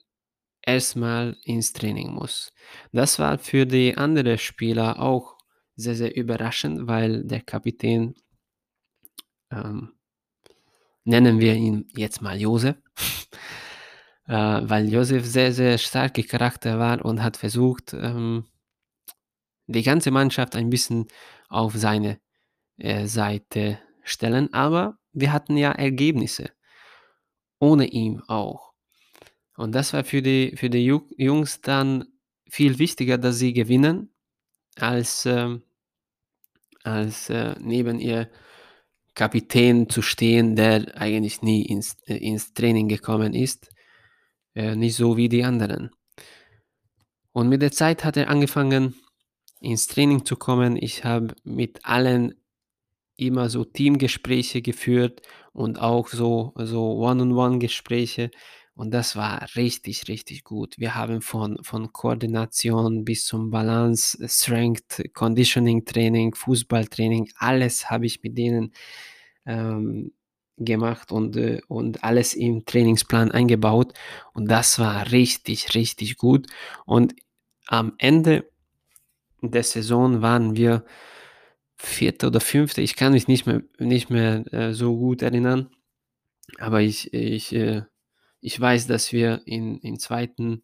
erst 0.60 0.96
mal 0.96 1.38
ins 1.44 1.72
Training 1.72 2.12
muss. 2.12 2.52
Das 2.92 3.18
war 3.18 3.38
für 3.38 3.64
die 3.64 3.96
andere 3.96 4.36
Spieler 4.36 5.00
auch 5.00 5.38
sehr, 5.76 5.94
sehr 5.94 6.14
überraschend, 6.14 6.88
weil 6.88 7.24
der 7.24 7.40
Kapitän 7.40 8.16
ähm, 9.50 9.94
nennen 11.04 11.40
wir 11.40 11.54
ihn 11.54 11.88
jetzt 11.96 12.20
mal 12.20 12.38
Josef, 12.38 12.76
äh, 14.28 14.32
weil 14.34 14.88
Josef 14.88 15.26
sehr, 15.26 15.52
sehr 15.52 15.78
starke 15.78 16.22
Charakter 16.22 16.78
war 16.78 17.04
und 17.04 17.22
hat 17.22 17.36
versucht, 17.36 17.94
ähm, 17.94 18.44
die 19.66 19.82
ganze 19.82 20.10
Mannschaft 20.10 20.56
ein 20.56 20.70
bisschen 20.70 21.08
auf 21.48 21.74
seine, 21.74 22.20
äh, 22.78 23.06
Seite 23.06 23.78
stellen, 24.02 24.52
aber 24.54 24.98
wir 25.12 25.32
hatten 25.32 25.56
ja 25.56 25.72
Ergebnisse. 25.72 26.50
Ohne 27.60 27.86
ihn 27.86 28.22
auch. 28.28 28.72
Und 29.56 29.74
das 29.74 29.92
war 29.92 30.04
für 30.04 30.22
die 30.22 30.54
für 30.56 30.70
die 30.70 30.84
Ju 30.84 31.02
Jungs 31.16 31.60
dann 31.60 32.04
viel 32.48 32.78
wichtiger, 32.78 33.18
dass 33.18 33.38
sie 33.38 33.52
gewinnen, 33.52 34.14
als, 34.76 35.26
ähm 35.26 35.62
als, 36.84 37.28
äh, 37.30 37.54
neben 37.60 37.98
ihr 38.00 38.30
Kapitän 39.14 39.88
zu 39.88 40.02
stehen, 40.02 40.56
der 40.56 40.96
eigentlich 40.96 41.42
nie 41.42 41.62
ins 41.62 41.96
äh, 42.06 42.16
ins 42.16 42.54
Training 42.54 42.88
gekommen 42.88 43.34
ist, 43.34 43.70
äh, 44.58 44.74
nicht 44.74 44.96
so 44.96 45.16
wie 45.16 45.28
die 45.28 45.44
anderen. 45.44 45.90
Und 47.32 47.48
mit 47.48 47.62
der 47.62 47.70
Zeit 47.70 48.04
hat 48.04 48.16
er 48.16 48.28
angefangen, 48.28 48.94
ins 49.60 49.86
Training 49.86 50.24
zu 50.24 50.36
kommen. 50.36 50.76
Ich 50.76 51.04
habe 51.04 51.34
mit 51.44 51.84
allen 51.84 52.34
immer 53.16 53.48
so 53.50 53.64
Teamgespräche 53.64 54.60
geführt 54.62 55.22
und 55.52 55.80
auch 55.80 56.08
so 56.08 56.52
so 56.56 56.96
One-on-One-Gespräche 56.98 58.30
und 58.74 58.92
das 58.92 59.16
war 59.16 59.46
richtig, 59.56 60.08
richtig 60.08 60.44
gut. 60.44 60.74
Wir 60.78 60.94
haben 60.94 61.20
von 61.20 61.58
von 61.62 61.92
Koordination 61.92 63.04
bis 63.04 63.26
zum 63.26 63.50
Balance, 63.50 64.18
Strength, 64.28 65.12
Conditioning 65.14 65.84
Training, 65.84 66.34
Fußballtraining, 66.34 67.30
alles 67.36 67.90
habe 67.90 68.06
ich 68.06 68.22
mit 68.22 68.38
denen, 68.38 68.72
ähm, 69.46 70.12
gemacht 70.64 71.12
und, 71.12 71.36
äh 71.36 71.60
und 71.68 72.04
alles 72.04 72.34
im 72.34 72.64
Trainingsplan 72.66 73.30
eingebaut 73.32 73.94
und 74.34 74.50
das 74.50 74.78
war 74.78 75.10
richtig, 75.12 75.74
richtig 75.74 76.16
gut. 76.18 76.46
Und 76.86 77.14
am 77.68 77.94
Ende 77.98 78.50
der 79.42 79.62
Saison 79.64 80.22
waren 80.22 80.56
wir 80.56 80.84
4. 81.78 82.24
oder 82.26 82.40
5., 82.40 82.78
ich 82.78 82.96
kann 82.96 83.12
mich 83.14 83.28
nicht 83.28 83.46
mehr 83.46 83.62
nicht 83.78 84.10
mehr, 84.10 84.44
äh, 84.52 84.74
so 84.74 84.96
gut 84.98 85.22
erinnern, 85.22 85.70
aber 86.58 86.82
ich 86.82 87.12
ich, 87.14 87.54
äh 87.54 87.82
ich 88.42 88.60
weiß, 88.60 88.86
dass 88.88 89.12
wir 89.12 89.42
in 89.46 89.78
in 89.78 89.98
2. 90.00 90.62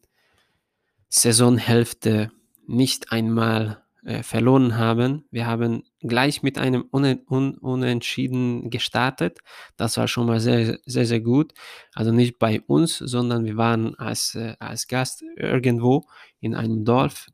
Saisonhälfte 1.09 2.31
nicht 2.67 3.11
einmal, 3.11 3.84
äh, 4.05 4.23
verloren 4.23 4.77
haben. 4.77 5.25
Wir 5.31 5.47
haben 5.47 5.83
gleich 5.99 6.43
mit 6.43 6.57
einem 6.57 6.83
Unen 6.91 7.21
Un 7.29 7.57
Unentschieden 7.57 8.69
gestartet. 8.69 9.39
Das 9.77 9.97
war 9.97 10.07
schon 10.07 10.27
mal 10.27 10.39
sehr, 10.39 10.77
sehr, 10.85 11.05
sehr 11.05 11.21
gut. 11.21 11.53
Also 11.93 12.11
nicht 12.11 12.37
bei 12.39 12.61
uns, 12.61 12.97
sondern 12.99 13.45
wir 13.45 13.57
waren 13.57 13.95
als 13.95 14.35
äh, 14.35 14.55
als 14.59 14.87
Gast 14.87 15.23
irgendwo 15.37 16.03
in 16.39 16.55
einem 16.55 16.85
Dorf 16.85 17.27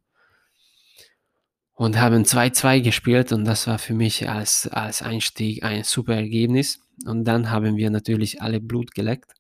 und 1.74 2.00
haben 2.00 2.24
2:2 2.24 2.82
gespielt 2.82 3.32
und 3.34 3.46
das 3.46 3.68
war 3.68 3.78
für 3.80 3.94
mich 3.94 4.30
als 4.30 4.68
als 4.68 5.02
Einstieg 5.02 5.64
ein 5.64 5.84
super 5.84 6.16
Ergebnis. 6.16 6.80
Und 7.06 7.26
dann 7.26 7.52
haben 7.52 7.78
wir 7.78 7.90
natürlich 7.90 8.42
alle 8.42 8.62
Blut 8.62 8.94
geleckt. 8.94 9.34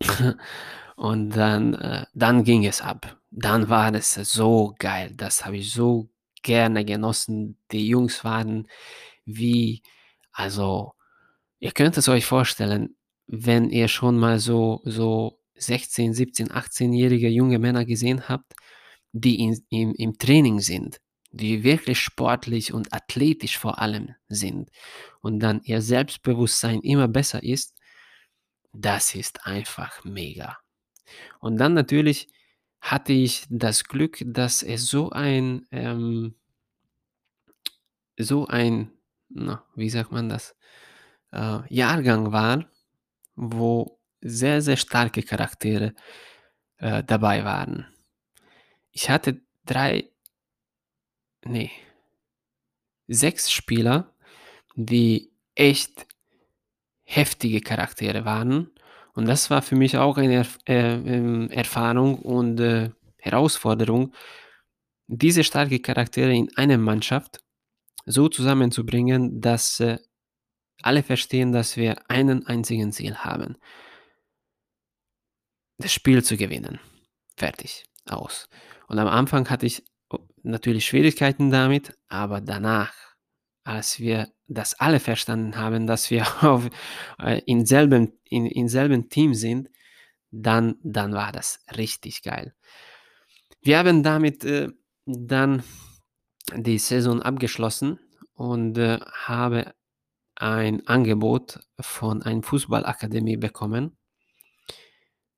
Und 0.96 1.30
dann 1.30 1.74
äh, 1.74 2.06
dann 2.14 2.44
ging 2.44 2.64
es 2.64 2.80
ab. 2.80 3.18
Dann 3.30 3.68
war 3.68 3.92
es 3.94 4.14
so 4.14 4.74
geil. 4.78 5.12
Das 5.16 5.44
habe 5.44 5.56
ich 5.56 5.72
so 5.72 6.13
gerne 6.44 6.84
genossen. 6.84 7.58
Die 7.72 7.88
Jungs 7.88 8.22
waren 8.22 8.68
wie 9.24 9.82
also, 10.32 10.92
ihr 11.60 11.72
könnt 11.72 11.96
es 11.96 12.08
euch 12.08 12.26
vorstellen, 12.26 12.96
wenn 13.26 13.70
ihr 13.70 13.88
schon 13.88 14.18
mal 14.18 14.38
so 14.38 14.82
so 14.84 15.40
16, 15.56 16.14
17, 16.14 16.48
18-jährige 16.48 17.28
junge 17.28 17.58
Männer 17.58 17.84
gesehen 17.84 18.28
habt, 18.28 18.54
die 19.12 19.40
in 19.40 19.64
im 19.70 19.94
im 19.94 20.18
Training 20.18 20.60
sind, 20.60 21.00
die 21.30 21.64
wirklich 21.64 22.00
sportlich 22.00 22.72
und 22.72 22.92
athletisch 22.92 23.58
vor 23.58 23.80
allem 23.80 24.14
sind 24.28 24.70
und 25.20 25.40
dann 25.40 25.62
ihr 25.64 25.82
Selbstbewusstsein 25.82 26.80
immer 26.82 27.08
besser 27.08 27.42
ist, 27.42 27.74
das 28.72 29.14
ist 29.14 29.46
einfach 29.46 30.04
mega. 30.04 30.58
Und 31.40 31.58
dann 31.58 31.74
natürlich 31.74 32.28
hatte 32.84 33.14
ich 33.14 33.46
das 33.48 33.84
Glück, 33.84 34.18
dass 34.26 34.62
es 34.62 34.88
so 34.88 35.10
ein, 35.10 35.66
ähm 35.72 36.34
so 38.18 38.46
ein, 38.46 38.90
na, 39.28 39.64
wie 39.74 39.90
sagt 39.90 40.12
man 40.12 40.28
das, 40.28 40.54
äh, 41.32 41.60
Jahrgang 41.74 42.32
war, 42.32 42.66
wo 43.36 43.98
sehr, 44.20 44.62
sehr 44.62 44.76
starke 44.76 45.22
Charaktere, 45.22 45.94
äh, 46.78 47.04
dabei 47.04 47.44
waren. 47.44 47.86
Ich 48.92 49.10
hatte 49.10 49.40
3 49.66 50.10
ne 51.46 51.70
6 53.08 53.50
Spieler, 53.50 54.14
die 54.76 55.32
echt 55.54 56.06
heftige 57.04 57.60
Charaktere 57.60 58.24
waren 58.24 58.70
und 59.14 59.26
das 59.26 59.50
war 59.50 59.62
für 59.62 59.76
mich 59.76 59.96
auch 59.96 60.16
eine 60.16 60.46
äh, 60.66 60.94
ähm, 60.94 61.50
Erfahrung 61.50 62.18
und, 62.18 62.60
äh, 62.60 62.90
Herausforderung 63.18 64.12
diese 65.06 65.44
starke 65.44 65.80
Charaktere 65.80 66.34
in 66.34 66.50
eine 66.56 66.78
Mannschaft 66.78 67.40
so 68.06 68.28
zusammenzubringen, 68.28 69.40
dass 69.40 69.80
äh, 69.80 69.98
alle 70.82 71.02
verstehen, 71.02 71.52
dass 71.52 71.76
wir 71.76 72.10
einen 72.10 72.46
einzigen 72.46 72.92
Ziel 72.92 73.16
haben. 73.16 73.56
Das 75.78 75.92
Spiel 75.92 76.22
zu 76.22 76.36
gewinnen. 76.36 76.78
Fertig. 77.36 77.86
Aus. 78.06 78.48
Und 78.86 78.98
am 78.98 79.08
Anfang 79.08 79.48
hatte 79.48 79.64
ich 79.64 79.82
oh, 80.10 80.18
natürlich 80.42 80.86
Schwierigkeiten 80.86 81.50
damit, 81.50 81.98
aber 82.08 82.42
danach, 82.42 82.92
als 83.64 83.98
wir 83.98 84.28
das 84.46 84.78
alle 84.78 85.00
verstanden 85.00 85.56
haben, 85.56 85.86
dass 85.86 86.10
wir 86.10 86.26
auf, 86.44 86.68
äh, 87.18 87.40
in, 87.46 87.66
selben, 87.66 88.12
in, 88.24 88.46
in 88.46 88.68
selben 88.68 89.08
Team 89.08 89.34
sind, 89.34 89.70
dann, 90.30 90.76
dann 90.82 91.14
war 91.14 91.32
das 91.32 91.60
richtig 91.76 92.22
geil. 92.22 92.54
Wir 93.62 93.78
haben 93.78 94.02
damit 94.02 94.44
äh, 94.44 94.68
dann 95.06 95.62
die 96.54 96.78
Saison 96.78 97.22
abgeschlossen 97.22 97.98
und 98.34 98.76
äh, 98.78 99.00
habe 99.26 99.74
ein 100.36 100.86
Angebot 100.86 101.60
von 101.80 102.22
einer 102.22 102.42
Fußballakademie 102.42 103.36
bekommen, 103.36 103.96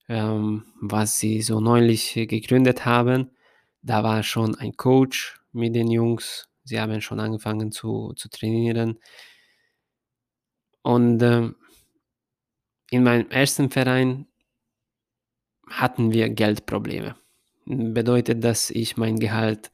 ähm, 0.09 0.65
was 0.81 1.19
sie 1.19 1.43
so 1.43 1.61
neulich 1.61 2.15
gegründet 2.15 2.85
haben. 2.85 3.31
Da 3.83 4.03
war 4.03 4.23
schon 4.23 4.55
ein 4.57 4.77
Coach 4.77 5.39
mit 5.53 5.75
den 5.75 5.91
Jungs. 5.91 6.49
Sie 6.67 6.81
haben 6.81 7.01
schon 7.01 7.21
angefangen 7.21 7.71
zu, 7.71 8.13
zu 8.17 8.29
trainieren. 8.29 8.99
Und 10.83 11.23
äh, 11.23 11.51
in 12.91 13.05
meinem 13.05 13.31
ersten 13.31 13.71
Verein 13.71 14.27
hatten 15.71 16.13
wir 16.13 16.29
Geldprobleme. 16.29 17.17
Bedeutet, 17.67 18.43
dass 18.43 18.71
ich 18.71 18.97
mein 18.97 19.19
Gehalt 19.19 19.71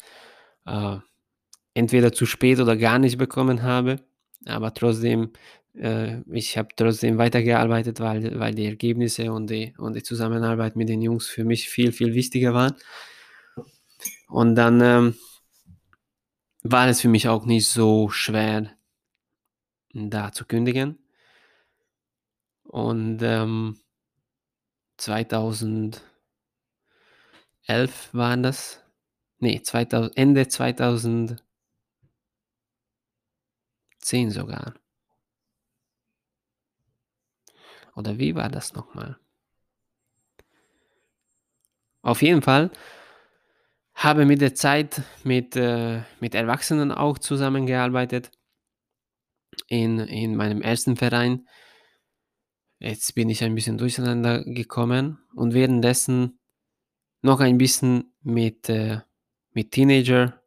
äh, 0.67 0.99
entweder 1.75 2.13
zu 2.13 2.27
spät 2.27 2.61
oder 2.61 2.77
gar 2.77 2.99
nicht 2.99 3.17
bekommen 3.17 3.63
habe, 3.63 3.97
aber 4.47 4.75
trotzdem, 4.75 5.33
äh, 5.75 6.21
ich 6.31 6.59
habe 6.59 6.69
trotzdem 6.77 7.17
weitergearbeitet, 7.17 8.01
weil, 8.01 8.39
weil 8.39 8.55
die 8.55 8.67
Ergebnisse 8.67 9.33
und 9.33 9.49
die, 9.49 9.75
und 9.79 9.97
die 9.97 10.03
Zusammenarbeit 10.03 10.77
mit 10.77 10.91
den 10.91 11.01
Jungs 11.01 11.27
für 11.27 11.45
mich 11.45 11.69
viel, 11.71 11.93
viel 11.93 12.15
wichtiger 12.15 12.53
waren. 12.53 12.75
Und 14.29 14.57
dann 14.57 14.81
ähm, 14.81 15.15
war 16.63 16.89
es 16.89 17.01
für 17.01 17.09
mich 17.09 17.29
auch 17.29 17.45
nicht 17.45 17.69
so 17.69 18.09
schwer, 18.11 18.71
da 19.93 20.33
zu 20.33 20.45
kündigen. 20.45 20.99
Und 22.65 23.21
ähm, 23.23 23.79
2011 24.97 26.01
waren 28.13 28.43
das. 28.43 28.81
Nee, 29.39 29.61
2000, 29.61 30.17
Ende 30.17 30.47
2010 30.49 31.41
sogar. 34.31 34.75
Oder 37.95 38.19
wie 38.19 38.35
war 38.35 38.49
das 38.49 38.73
nochmal? 38.73 39.19
Auf 42.03 42.23
jeden 42.23 42.43
Fall 42.43 42.71
habe 44.03 44.27
mit 44.27 44.41
der 44.41 44.55
Zeit 44.55 45.03
mit, 45.23 45.55
äh, 45.57 46.03
mit 46.21 46.35
Erwachsenen 46.35 46.91
auch 46.91 47.19
zusammengearbeitet 47.19 48.31
in, 49.69 50.01
in 50.01 50.35
meinem 50.35 50.61
ersten 50.61 50.97
Verein. 50.97 51.47
Jetzt 52.81 53.15
bin 53.15 53.31
ich 53.31 53.45
ein 53.45 53.55
bisschen 53.55 53.79
durcheinander 53.79 54.43
gekommen 54.45 55.19
und 55.35 55.55
währenddessen 55.55 56.41
noch 57.21 57.39
ein 57.39 57.59
bisschen 57.59 58.13
mit, 58.23 58.69
äh, 58.69 59.01
mit 59.53 59.71
Teenager 59.71 60.43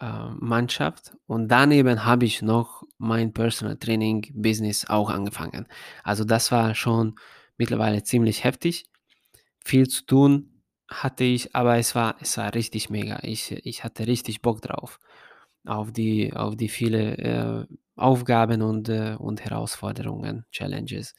äh, 0.00 0.28
Mannschaft 0.38 1.16
und 1.26 1.48
daneben 1.48 2.06
habe 2.06 2.24
ich 2.24 2.40
noch 2.40 2.84
mein 2.96 3.34
Personal 3.34 3.76
Training 3.76 4.26
Business 4.32 4.86
auch 4.86 5.10
angefangen. 5.10 5.66
Also 6.02 6.24
das 6.24 6.50
war 6.50 6.74
schon 6.74 7.16
mittlerweile 7.58 8.02
ziemlich 8.02 8.44
heftig. 8.44 8.86
Viel 9.62 9.86
zu 9.88 10.06
tun 10.06 10.57
hatte 10.88 11.24
ich, 11.24 11.54
aber 11.54 11.76
es 11.78 11.94
war, 11.94 12.16
es 12.20 12.36
war 12.38 12.54
richtig 12.54 12.90
mega. 12.90 13.18
Ich, 13.22 13.52
ich 13.52 13.84
hatte 13.84 14.06
richtig 14.06 14.42
Bock 14.42 14.62
drauf. 14.62 14.98
Auf 15.66 15.92
die, 15.92 16.32
auf 16.34 16.56
die 16.56 16.68
viele 16.68 17.18
äh, 17.18 17.66
Aufgaben 17.96 18.62
und, 18.62 18.88
äh, 18.88 19.16
und 19.18 19.44
Herausforderungen, 19.44 20.46
Challenges. 20.50 21.14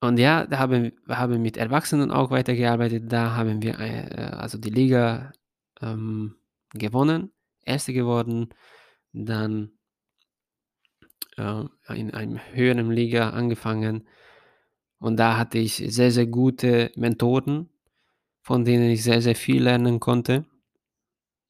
Und 0.00 0.18
ja, 0.18 0.46
da 0.46 0.58
haben 0.58 0.92
wir 1.06 1.18
haben 1.18 1.42
mit 1.42 1.56
Erwachsenen 1.56 2.12
auch 2.12 2.30
weitergearbeitet. 2.30 3.10
Da 3.12 3.34
haben 3.34 3.62
wir 3.62 3.80
äh, 3.80 4.30
also 4.36 4.56
die 4.58 4.70
Liga 4.70 5.32
ähm, 5.80 6.36
gewonnen, 6.72 7.32
Erste 7.64 7.92
geworden, 7.92 8.50
dann 9.12 9.72
äh, 11.36 11.64
in 11.94 12.12
einem 12.14 12.38
höheren 12.52 12.90
Liga 12.90 13.30
angefangen. 13.30 14.08
Und 14.98 15.16
da 15.16 15.36
hatte 15.36 15.58
ich 15.58 15.76
sehr, 15.76 16.10
sehr 16.10 16.26
gute 16.26 16.90
Mentoren, 16.96 17.68
von 18.42 18.64
denen 18.64 18.90
ich 18.90 19.02
sehr, 19.04 19.22
sehr 19.22 19.36
viel 19.36 19.62
lernen 19.62 20.00
konnte. 20.00 20.46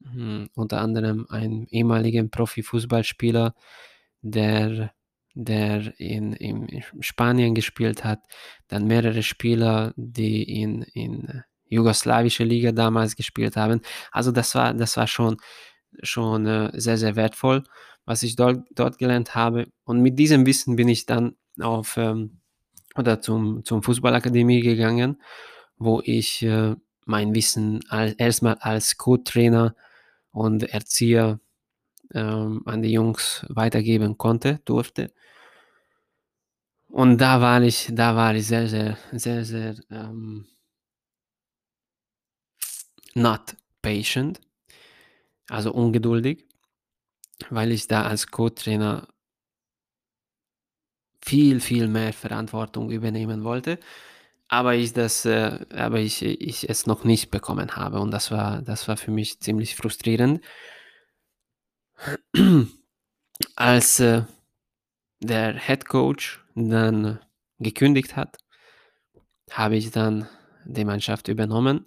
Mhm, 0.01 0.51
unter 0.55 0.81
anderem 0.81 1.27
einen 1.29 1.67
ehemaligen 1.69 2.31
Profifußballspieler, 2.31 3.55
der, 4.23 4.93
der 5.35 5.99
in, 5.99 6.33
in 6.35 6.83
Spanien 7.01 7.55
gespielt 7.55 8.05
hat, 8.05 8.21
dann 8.69 8.87
mehrere 8.87 9.23
Spieler, 9.23 9.93
die 9.97 10.43
in, 10.43 10.83
in 10.83 11.43
jugoslawische 11.69 12.45
Liga 12.45 12.73
damals 12.73 13.17
gespielt 13.17 13.57
haben. 13.57 13.81
Also 14.13 14.33
das 14.33 14.55
war, 14.55 14.75
das 14.75 14.97
war 14.97 15.07
schon, 15.07 15.37
schon 16.03 16.47
äh, 16.47 16.71
sehr, 16.75 16.99
sehr 16.99 17.17
wertvoll, 17.17 17.65
was 18.05 18.23
ich 18.23 18.37
dort, 18.37 18.67
dort 18.75 18.99
gelernt 18.99 19.35
habe. 19.35 19.67
Und 19.85 20.01
mit 20.01 20.19
diesem 20.19 20.47
Wissen 20.47 20.77
bin 20.77 20.89
ich 20.89 21.07
dann 21.07 21.37
auf 21.61 21.97
ähm, 21.97 22.38
oder 22.99 23.21
zum, 23.21 23.65
zum 23.65 23.83
Fußballakademie 23.83 24.61
gegangen, 24.61 25.23
wo 25.79 26.03
ich 26.05 26.43
äh, 26.43 26.75
mein 27.05 27.35
Wissen 27.35 27.81
als, 27.89 28.15
erstmal 28.15 28.57
als 28.57 28.99
Co-Trainer 28.99 29.75
und 30.33 30.65
Erzieher 30.65 31.41
ähm, 32.13 32.63
an 32.67 32.83
die 32.83 32.93
Jungs 32.93 33.47
weitergeben 33.49 34.19
konnte, 34.19 34.61
durfte. 34.65 35.13
Und 36.89 37.19
da 37.19 37.41
war 37.41 37.63
ich, 37.63 37.89
da 37.93 38.17
war 38.17 38.35
ich 38.35 38.47
sehr, 38.47 38.67
sehr, 38.67 38.97
sehr, 39.13 39.45
sehr 39.45 39.75
ähm, 39.91 40.47
not 43.15 43.57
patient, 43.83 44.41
also 45.49 45.73
ungeduldig, 45.73 46.47
weil 47.51 47.73
ich 47.73 47.87
da 47.89 48.03
als 48.03 48.27
Co-Trainer 48.29 49.07
viel, 51.21 51.61
viel 51.61 51.89
mehr 51.89 52.13
Verantwortung 52.13 52.91
übernehmen 52.91 53.45
wollte, 53.45 53.79
aber 54.49 54.75
ich 54.75 54.93
das, 54.95 55.25
äh, 55.27 55.67
aber 55.71 56.01
ich, 56.01 56.23
ich 56.23 56.69
es 56.69 56.87
noch 56.87 57.05
nicht 57.05 57.31
bekommen 57.31 57.77
habe. 57.77 58.01
Und 58.01 58.11
das 58.11 58.31
war, 58.31 58.63
das 58.63 58.89
war 58.89 58.97
für 58.97 59.11
mich 59.11 59.41
ziemlich 59.41 59.77
frustrierend. 59.77 60.41
Als 63.57 64.01
äh, 64.01 64.23
der 65.21 65.59
Head 65.59 65.87
Coach 65.87 66.41
dann 66.55 67.21
gekündigt 67.59 68.17
hat, 68.17 68.39
habe 69.51 69.77
ich 69.77 69.91
dann 69.91 70.29
die 70.65 70.85
Mannschaft 70.85 71.29
übernommen. 71.29 71.87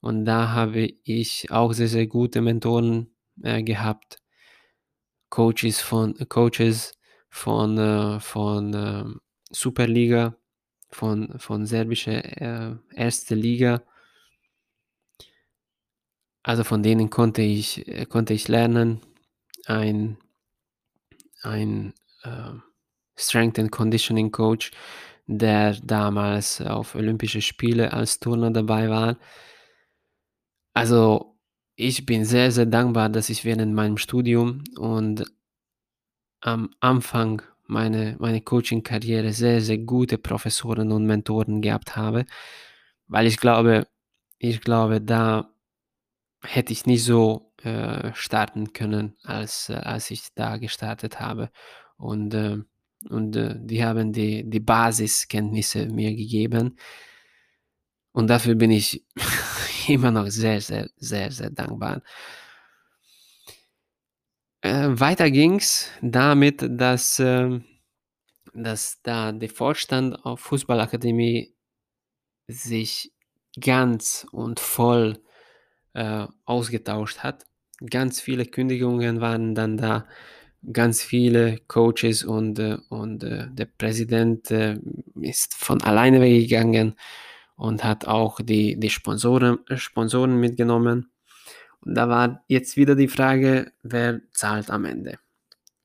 Und 0.00 0.24
da 0.24 0.50
habe 0.50 0.88
ich 1.04 1.50
auch 1.50 1.72
sehr, 1.72 1.88
sehr 1.88 2.06
gute 2.06 2.40
Mentoren 2.40 3.10
äh, 3.42 3.62
gehabt, 3.62 4.18
Coaches 5.30 5.80
von, 5.80 6.14
Coaches 6.28 6.94
von, 7.34 7.78
äh, 7.78 8.20
von 8.20 8.74
äh, 8.74 9.04
Superliga, 9.50 10.36
von, 10.90 11.38
von 11.38 11.66
serbischer 11.66 12.24
äh, 12.40 12.76
erste 12.94 13.34
Liga. 13.34 13.82
Also 16.42 16.62
von 16.64 16.82
denen 16.82 17.10
konnte 17.10 17.42
ich, 17.42 17.88
äh, 17.88 18.06
konnte 18.06 18.34
ich 18.34 18.48
lernen. 18.48 19.00
Ein, 19.66 20.18
ein 21.42 21.94
äh, 22.22 22.52
Strength 23.16 23.58
and 23.58 23.72
Conditioning 23.72 24.30
Coach, 24.30 24.70
der 25.26 25.74
damals 25.82 26.60
auf 26.60 26.94
Olympische 26.94 27.40
Spiele 27.40 27.92
als 27.92 28.20
Turner 28.20 28.50
dabei 28.50 28.90
war 28.90 29.16
also, 30.74 31.38
ich 31.76 32.04
bin 32.04 32.24
sehr, 32.24 32.50
sehr 32.50 32.66
dankbar, 32.66 33.08
dass 33.08 33.30
ich 33.30 33.44
während 33.44 33.74
meinem 33.74 33.96
Studium 33.96 34.64
und 34.76 35.24
am 36.44 36.70
Anfang 36.80 37.42
meine 37.66 38.16
meine 38.20 38.42
Coaching-Karriere 38.42 39.32
sehr, 39.32 39.60
sehr 39.60 39.78
gute 39.78 40.18
Professoren 40.18 40.92
und 40.92 41.06
Mentoren 41.06 41.62
gehabt 41.62 41.96
habe, 41.96 42.26
weil 43.08 43.26
ich 43.26 43.38
glaube 43.38 43.86
ich 44.38 44.60
glaube, 44.60 45.00
da 45.00 45.50
hätte 46.42 46.72
ich 46.72 46.86
nicht 46.86 47.04
so, 47.04 47.52
äh, 47.62 48.12
starten 48.14 48.72
können, 48.74 49.16
als 49.22 49.70
äh, 49.70 49.74
als 49.74 50.10
ich 50.10 50.28
da 50.34 50.58
gestartet 50.58 51.20
habe. 51.20 51.50
Und, 51.96 52.34
äh 52.34 52.58
und, 53.10 53.36
äh, 53.36 53.56
die 53.58 53.84
haben 53.84 54.12
die 54.12 54.48
die 54.48 54.60
Basiskenntnisse 54.60 55.86
mir 55.86 56.14
gegeben. 56.14 56.76
Und 58.12 58.28
dafür 58.28 58.54
bin 58.54 58.70
ich 58.70 59.04
immer 59.88 60.10
noch 60.10 60.28
sehr, 60.28 60.60
sehr, 60.60 60.88
sehr, 60.96 61.30
sehr 61.30 61.50
dankbar. 61.50 62.02
Äh, 64.64 64.98
weiter 64.98 65.30
ging's 65.30 65.90
damit, 66.00 66.64
dass, 66.66 67.18
äh, 67.18 67.60
dass 68.54 69.02
da 69.02 69.30
der 69.32 69.50
Vorstand 69.50 70.24
auf 70.24 70.40
Fußballakademie 70.40 71.54
sich 72.48 73.12
ganz 73.60 74.26
und 74.32 74.60
voll 74.60 75.20
äh, 75.92 76.26
ausgetauscht 76.46 77.18
hat. 77.18 77.44
Ganz 77.90 78.22
viele 78.22 78.46
Kündigungen 78.46 79.20
waren 79.20 79.54
dann 79.54 79.76
da, 79.76 80.06
ganz 80.72 81.02
viele 81.02 81.58
Coaches 81.68 82.24
und, 82.24 82.58
äh, 82.58 82.78
und 82.88 83.22
äh, 83.22 83.48
der 83.50 83.66
Präsident 83.66 84.50
äh, 84.50 84.78
ist 85.20 85.52
von 85.54 85.82
alleine 85.82 86.22
weggegangen 86.22 86.94
und 87.56 87.84
hat 87.84 88.06
auch 88.06 88.40
die, 88.40 88.80
die 88.80 88.90
Sponsoren, 88.90 89.58
Sponsoren 89.76 90.40
mitgenommen. 90.40 91.10
Da 91.84 92.08
war 92.08 92.44
jetzt 92.48 92.76
wieder 92.76 92.94
die 92.96 93.08
Frage, 93.08 93.72
wer 93.82 94.20
zahlt 94.32 94.70
am 94.70 94.84
Ende? 94.84 95.18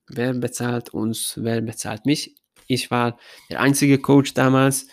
Wer 0.08 0.34
bezahlt 0.34 0.90
uns? 0.90 1.34
Wer 1.36 1.60
bezahlt 1.60 2.06
mich? 2.06 2.34
Ich 2.66 2.90
war 2.90 3.18
der 3.50 3.60
einzige 3.60 3.98
Coach 3.98 4.34
damals 4.34 4.86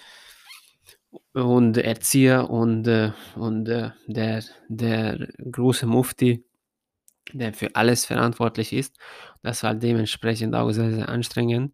und 1.33 1.77
Erzieher 1.77 2.49
und, 2.49 2.87
äh, 2.87 3.11
und 3.35 3.69
äh, 3.69 3.91
der, 4.07 4.43
der 4.67 5.27
große 5.51 5.85
Mufti, 5.85 6.45
der 7.33 7.53
für 7.53 7.75
alles 7.75 8.05
verantwortlich 8.05 8.73
ist. 8.73 8.97
Das 9.43 9.63
war 9.63 9.75
dementsprechend 9.75 10.55
auch 10.55 10.71
sehr, 10.71 10.91
sehr 10.91 11.09
anstrengend. 11.09 11.73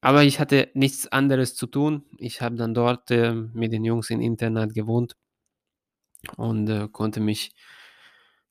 Aber 0.00 0.22
ich 0.22 0.38
hatte 0.40 0.70
nichts 0.74 1.08
anderes 1.08 1.54
zu 1.56 1.66
tun. 1.66 2.04
Ich 2.18 2.40
habe 2.40 2.56
dann 2.56 2.72
dort 2.74 3.10
äh, 3.10 3.32
mit 3.32 3.72
den 3.72 3.84
Jungs 3.84 4.10
im 4.10 4.20
Internat 4.20 4.74
gewohnt 4.74 5.16
und 6.36 6.68
äh, 6.68 6.88
konnte 6.88 7.20
mich 7.20 7.54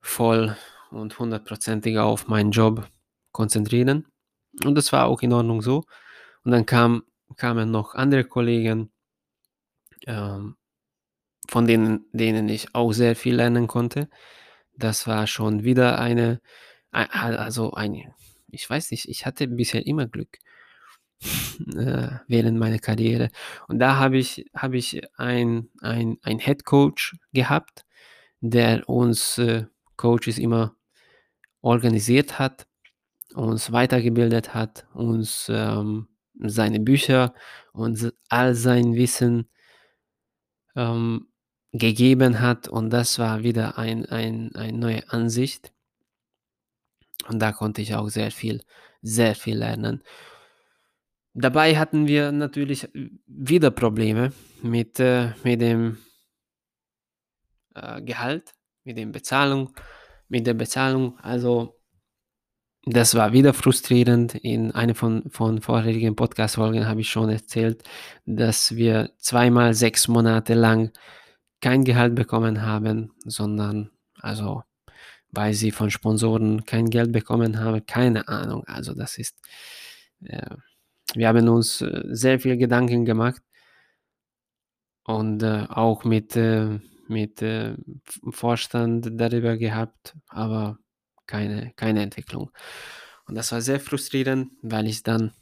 voll 0.02 0.56
und 0.92 1.18
hundertprozentig 1.20 1.98
auf 1.98 2.28
meinen 2.28 2.52
Job 2.52 2.90
konzentrieren. 3.32 4.08
Und 4.64 4.76
das 4.76 4.92
war 4.94 5.06
auch 5.06 5.22
in 5.22 5.34
Ordnung 5.34 5.62
so. 5.62 5.84
Und 6.44 6.52
dann 6.52 6.66
kam, 6.66 7.04
kamen 7.36 7.72
noch 7.72 7.94
andere 7.94 8.24
Kollegen, 8.24 8.92
ähm, 10.06 10.56
von 11.50 11.68
denen, 11.68 12.06
denen 12.12 12.50
ich 12.50 12.74
auch 12.74 12.92
sehr 12.94 13.16
viel 13.16 13.36
lernen 13.36 13.68
konnte. 13.68 14.10
Das 14.76 15.08
war 15.08 15.28
schon 15.28 15.64
wieder 15.64 16.00
eine, 16.00 16.42
also 16.92 17.74
ein, 17.74 18.14
ich 18.50 18.70
weiß 18.70 18.92
nicht, 18.92 19.10
ich 19.10 19.26
hatte 19.26 19.48
bisher 19.48 19.86
immer 19.86 20.08
Glück 20.08 20.38
äh, 21.76 22.10
während 22.28 22.60
meiner 22.60 22.80
Karriere. 22.80 23.30
Und 23.68 23.80
da 23.80 23.98
habe 23.98 24.18
ich, 24.18 24.46
hab 24.54 24.74
ich 24.74 25.02
ein, 25.18 25.70
ein, 25.82 26.18
ein 26.24 26.40
Head 26.40 26.66
Coach 26.66 27.18
gehabt, 27.34 27.86
der 28.42 28.88
uns 28.88 29.38
äh, 29.38 29.66
Coaches 29.96 30.38
immer 30.38 30.76
organisiert 31.62 32.40
hat, 32.40 32.68
uns 33.34 33.72
weitergebildet 33.72 34.54
hat, 34.54 34.88
uns 34.94 35.48
ähm, 35.50 36.08
seine 36.40 36.80
Bücher 36.80 37.34
und 37.74 38.14
all 38.30 38.56
sein 38.56 38.94
Wissen 38.94 39.50
ähm, 40.76 41.28
gegeben 41.72 42.40
hat. 42.40 42.68
Und 42.68 42.92
das 42.92 43.20
war 43.20 43.44
wieder 43.44 43.78
ein, 43.78 44.06
ein, 44.06 44.56
eine 44.56 44.78
neue 44.78 45.10
Ansicht. 45.12 45.74
Und 47.28 47.40
da 47.40 47.52
konnte 47.52 47.82
ich 47.82 47.96
auch 47.96 48.10
sehr 48.10 48.32
viel, 48.32 48.64
sehr 49.02 49.36
viel 49.36 49.58
lernen. 49.58 50.04
Dabei 51.40 51.78
hatten 51.78 52.08
wir 52.08 52.32
natürlich 52.32 52.90
wieder 53.28 53.70
Probleme 53.70 54.34
mit, 54.64 55.00
äh, 55.00 55.34
mit 55.44 55.62
dem 55.62 55.98
äh, 57.76 58.02
Gehalt, 58.02 58.54
mit 58.84 58.98
der 58.98 59.06
Bezahlung, 59.06 59.70
mit 60.30 60.48
der 60.48 60.56
Bezahlung. 60.56 61.20
Also 61.20 61.80
das 62.86 63.14
war 63.14 63.34
wieder 63.34 63.54
frustrierend. 63.54 64.34
In 64.34 64.72
einer 64.72 64.96
von, 64.96 65.30
von 65.30 65.62
vorherigen 65.62 66.16
Podcast-Folgen 66.16 66.88
habe 66.88 67.02
ich 67.02 67.10
schon 67.10 67.30
erzählt, 67.30 67.84
dass 68.26 68.76
wir 68.76 69.12
zweimal 69.20 69.76
sechs 69.76 70.08
Monate 70.08 70.56
lang 70.56 70.92
kein 71.62 71.84
Gehalt 71.84 72.16
bekommen 72.16 72.64
haben, 72.64 73.12
sondern 73.26 73.92
also 74.16 74.64
weil 75.30 75.54
sie 75.54 75.70
von 75.70 75.92
Sponsoren 75.92 76.66
kein 76.66 76.90
Geld 76.90 77.12
bekommen 77.12 77.60
haben, 77.60 77.86
keine 77.86 78.28
Ahnung. 78.28 78.64
Also 78.66 78.96
das 78.96 79.20
ist, 79.20 79.38
äh, 80.24 80.56
wir 81.14 81.28
haben 81.28 81.48
uns 81.50 81.82
äh, 81.82 82.04
sehr 82.10 82.40
viel 82.40 82.58
Gedanken 82.58 83.06
gemacht 83.06 83.42
und 85.04 85.42
äh, 85.44 85.66
auch 85.70 86.04
mit, 86.04 86.36
äh, 86.36 86.80
mit 87.08 87.42
äh, 87.42 87.76
Vorstand 88.30 89.10
darüber 89.14 89.58
gehabt, 89.58 90.16
aber 90.28 90.80
keine, 91.26 91.74
keine 91.76 92.02
Entwicklung. 92.02 92.52
Und 93.26 93.36
das 93.36 93.52
war 93.52 93.62
sehr 93.62 93.80
frustrierend, 93.80 94.52
weil 94.62 94.88
ich 94.88 95.04
dann 95.04 95.34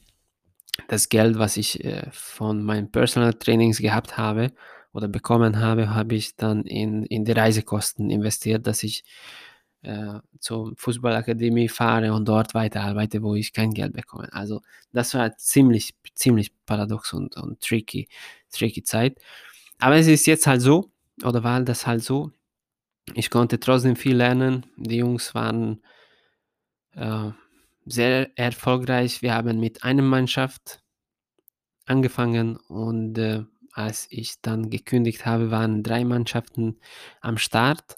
das 0.88 1.10
Geld, 1.10 1.38
was 1.38 1.58
ich 1.58 1.84
äh, 1.84 2.08
von 2.12 2.64
meinen 2.64 2.92
Personal 2.92 3.34
Trainings 3.34 3.80
gehabt 3.80 4.18
habe 4.18 4.52
oder 4.94 5.08
bekommen 5.08 5.60
habe, 5.60 5.94
habe 5.94 6.16
ich 6.16 6.36
dann 6.36 6.64
in, 6.64 7.04
in 7.06 7.26
die 7.26 7.32
Reisekosten 7.32 8.10
investiert, 8.10 8.68
dass 8.68 8.84
ich 8.84 9.04
äh, 9.86 10.20
zur 10.40 10.74
Fußballakademie 10.78 11.70
fahre 11.70 12.14
und 12.14 12.28
dort 12.28 12.54
weiterarbeite, 12.54 13.22
wo 13.22 13.36
ich 13.36 13.54
kein 13.54 13.72
Geld 13.74 13.94
bekomme. 13.94 14.32
Also 14.34 14.62
das 14.92 15.14
war 15.14 15.38
ziemlich, 15.38 15.96
ziemlich 16.16 16.52
paradox 16.66 17.14
und, 17.14 17.38
und 17.38 17.62
tricky, 17.62 18.08
tricky 18.52 18.84
Zeit. 18.84 19.20
Aber 19.80 19.96
es 19.96 20.08
ist 20.08 20.26
jetzt 20.28 20.48
halt 20.48 20.62
so, 20.62 20.92
oder 21.24 21.44
war 21.44 21.62
das 21.62 21.88
halt 21.88 22.04
so, 22.04 22.32
ich 23.14 23.30
konnte 23.30 23.60
trotzdem 23.60 23.96
viel 23.96 24.16
lernen. 24.16 24.66
Die 24.78 24.98
Jungs 24.98 25.36
waren 25.36 25.82
äh, 26.94 27.30
sehr 27.86 28.38
erfolgreich. 28.38 29.22
Wir 29.22 29.36
haben 29.36 29.60
mit 29.60 29.84
einer 29.84 30.02
Mannschaft 30.02 30.82
angefangen 31.86 32.58
und 32.58 33.18
äh, 33.18 33.44
als 33.74 34.08
ich 34.10 34.42
dann 34.42 34.70
gekündigt 34.70 35.26
habe, 35.26 35.52
waren 35.52 35.84
drei 35.84 36.04
Mannschaften 36.06 36.80
am 37.22 37.38
Start. 37.38 37.98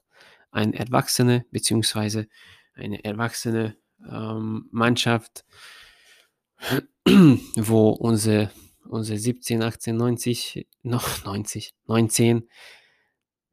Ein 0.51 0.73
Erwachsene 0.73 1.45
bzw. 1.51 2.25
eine 2.73 3.03
erwachsene 3.03 3.75
ähm, 4.09 4.67
Mannschaft, 4.71 5.45
wo 7.05 7.89
unsere, 7.89 8.51
unsere 8.85 9.19
17, 9.19 9.63
18, 9.63 9.95
90, 9.95 10.67
noch 10.83 11.25
90, 11.25 11.73
19 11.85 12.47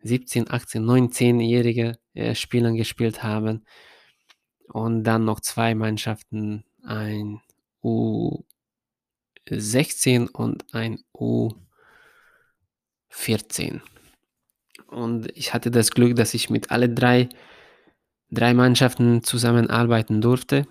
17, 0.04 0.50
18, 0.50 0.85
19-jährige 0.85 1.98
äh, 2.12 2.35
Spieler 2.35 2.72
gespielt 2.72 3.22
haben. 3.22 3.64
Und 4.68 5.04
dann 5.04 5.24
noch 5.24 5.40
zwei 5.40 5.74
Mannschaften, 5.74 6.64
ein 6.83 7.40
U16 7.83 10.30
und 10.30 10.74
ein 10.74 11.02
U14. 11.14 11.54
Und 14.94 15.28
ich 15.37 15.52
hatte 15.52 15.70
das 15.70 15.90
Glück, 15.90 16.14
dass 16.14 16.35
ich 16.35 16.50
mit 16.50 16.70
alle 16.70 16.88
drei, 16.88 17.28
drei 18.30 18.54
Mannschaften 18.54 19.24
zusammenarbeiten 19.24 20.20
durfte. 20.20 20.66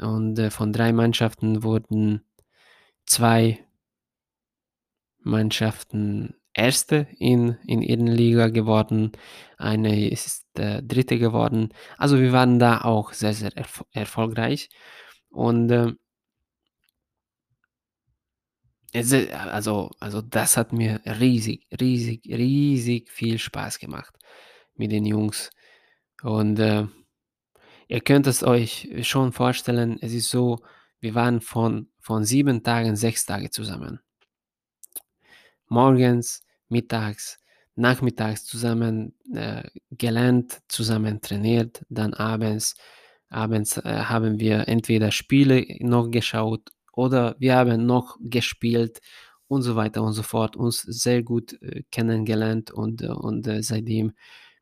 Und 0.00 0.38
äh, 0.38 0.50
von 0.50 0.72
drei 0.72 0.92
Mannschaften 0.92 1.62
wurden 1.62 2.22
zwei 3.04 3.58
Mannschaften 5.18 6.34
Erste 6.52 7.06
in, 7.18 7.58
in 7.66 7.80
ihren 7.80 8.08
Liga 8.08 8.48
geworden, 8.48 9.12
eine 9.56 10.08
ist 10.10 10.46
äh, 10.58 10.82
Dritte 10.82 11.16
geworden. 11.16 11.72
Also 11.96 12.18
wir 12.18 12.32
waren 12.32 12.58
da 12.58 12.80
auch 12.80 13.12
sehr, 13.12 13.34
sehr 13.34 13.56
erf 13.56 13.84
erfolgreich. 13.92 14.68
Und 15.28 15.70
äh, 15.70 15.92
also, 18.92 19.90
also 20.00 20.20
das 20.22 20.56
hat 20.56 20.72
mir 20.72 21.00
riesig, 21.04 21.66
riesig, 21.80 22.22
riesig 22.26 23.10
viel 23.10 23.38
Spaß 23.38 23.78
gemacht 23.78 24.14
mit 24.74 24.92
den 24.92 25.06
Jungs. 25.06 25.50
Und 26.22 26.58
äh, 26.58 26.86
ihr 27.88 28.00
könnt 28.00 28.26
es 28.26 28.42
euch 28.42 28.88
schon 29.02 29.32
vorstellen, 29.32 29.98
es 30.00 30.12
ist 30.12 30.30
so, 30.30 30.58
wir 31.00 31.14
waren 31.14 31.40
von, 31.40 31.88
von 32.00 32.24
sieben 32.24 32.62
Tagen 32.62 32.96
sechs 32.96 33.24
Tage 33.24 33.50
zusammen 33.50 34.00
morgens, 35.70 36.42
mittags, 36.68 37.38
nachmittags 37.76 38.44
zusammen 38.44 39.14
äh, 39.34 39.62
gelernt, 39.90 40.60
zusammen 40.68 41.20
trainiert, 41.22 41.82
dann 41.88 42.12
abends, 42.12 42.74
abends 43.30 43.78
äh, 43.78 43.82
haben 44.04 44.38
wir 44.40 44.68
entweder 44.68 45.12
Spiele 45.12 45.64
noch 45.80 46.10
geschaut 46.10 46.70
oder 47.00 47.34
wir 47.38 47.56
haben 47.56 47.86
noch 47.86 48.18
gespielt 48.20 49.00
und 49.48 49.62
so 49.62 49.74
weiter 49.74 50.02
und 50.02 50.12
so 50.12 50.22
fort, 50.22 50.54
uns 50.54 50.82
sehr 50.82 51.22
gut 51.22 51.60
äh, 51.62 51.82
kennengelernt 51.90 52.70
und, 52.70 53.02
und 53.02 53.46
äh, 53.46 53.62
seitdem 53.62 54.12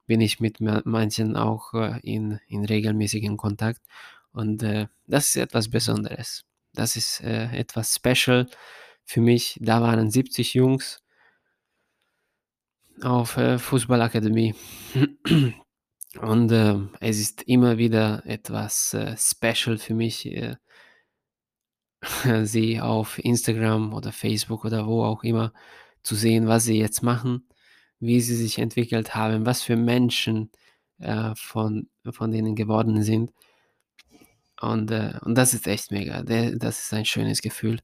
bin 0.06 0.20
ich 0.20 0.38
mit 0.38 0.60
manchen 0.60 1.36
auch 1.36 1.74
äh, 1.74 1.98
in, 2.02 2.38
in 2.46 2.64
regelmäßigen 2.64 3.36
Kontakt 3.36 3.82
und 4.30 4.62
äh, 4.62 4.86
das 5.06 5.26
ist 5.26 5.36
etwas 5.36 5.68
Besonderes. 5.68 6.44
Das 6.74 6.94
ist 6.96 7.20
etwas 7.22 7.94
Special 7.94 8.46
für 9.04 9.20
mich. 9.20 9.58
Da 9.60 9.80
waren 9.80 10.10
70 10.10 10.54
Jungs 10.54 11.02
auf, 13.02 13.36
äh, 13.36 13.58
Fußballakademie. 13.58 14.54
Und, 16.20 16.52
es 17.00 17.18
ist 17.18 17.42
immer 17.42 17.78
wieder 17.78 18.22
etwas, 18.26 18.94
äh, 18.94 19.16
special 19.18 19.76
für 19.78 19.94
mich, 19.94 20.26
äh 20.26 20.56
sie 22.44 22.80
auf 22.80 23.18
Instagram 23.18 23.92
oder 23.94 24.12
Facebook 24.12 24.64
oder 24.64 24.86
wo 24.86 25.04
auch 25.04 25.24
immer 25.24 25.52
zu 26.02 26.14
sehen, 26.14 26.46
was 26.48 26.64
sie 26.64 26.78
jetzt 26.78 27.02
machen, 27.02 27.48
wie 28.00 28.20
sie 28.20 28.36
sich 28.36 28.58
entwickelt 28.58 29.14
haben, 29.14 29.46
was 29.46 29.62
für 29.62 29.76
Menschen, 29.76 30.50
äh, 31.00 31.34
von 31.36 31.88
von 32.10 32.30
denen 32.32 32.54
geworden 32.56 33.02
sind. 33.02 33.32
Und, 34.60 34.90
äh 34.90 35.14
und 35.22 35.36
das 35.36 35.54
ist 35.54 35.66
echt 35.66 35.90
mega. 35.92 36.22
Das 36.22 36.80
ist 36.80 36.92
ein 36.94 37.04
schönes 37.04 37.42
Gefühl. 37.42 37.80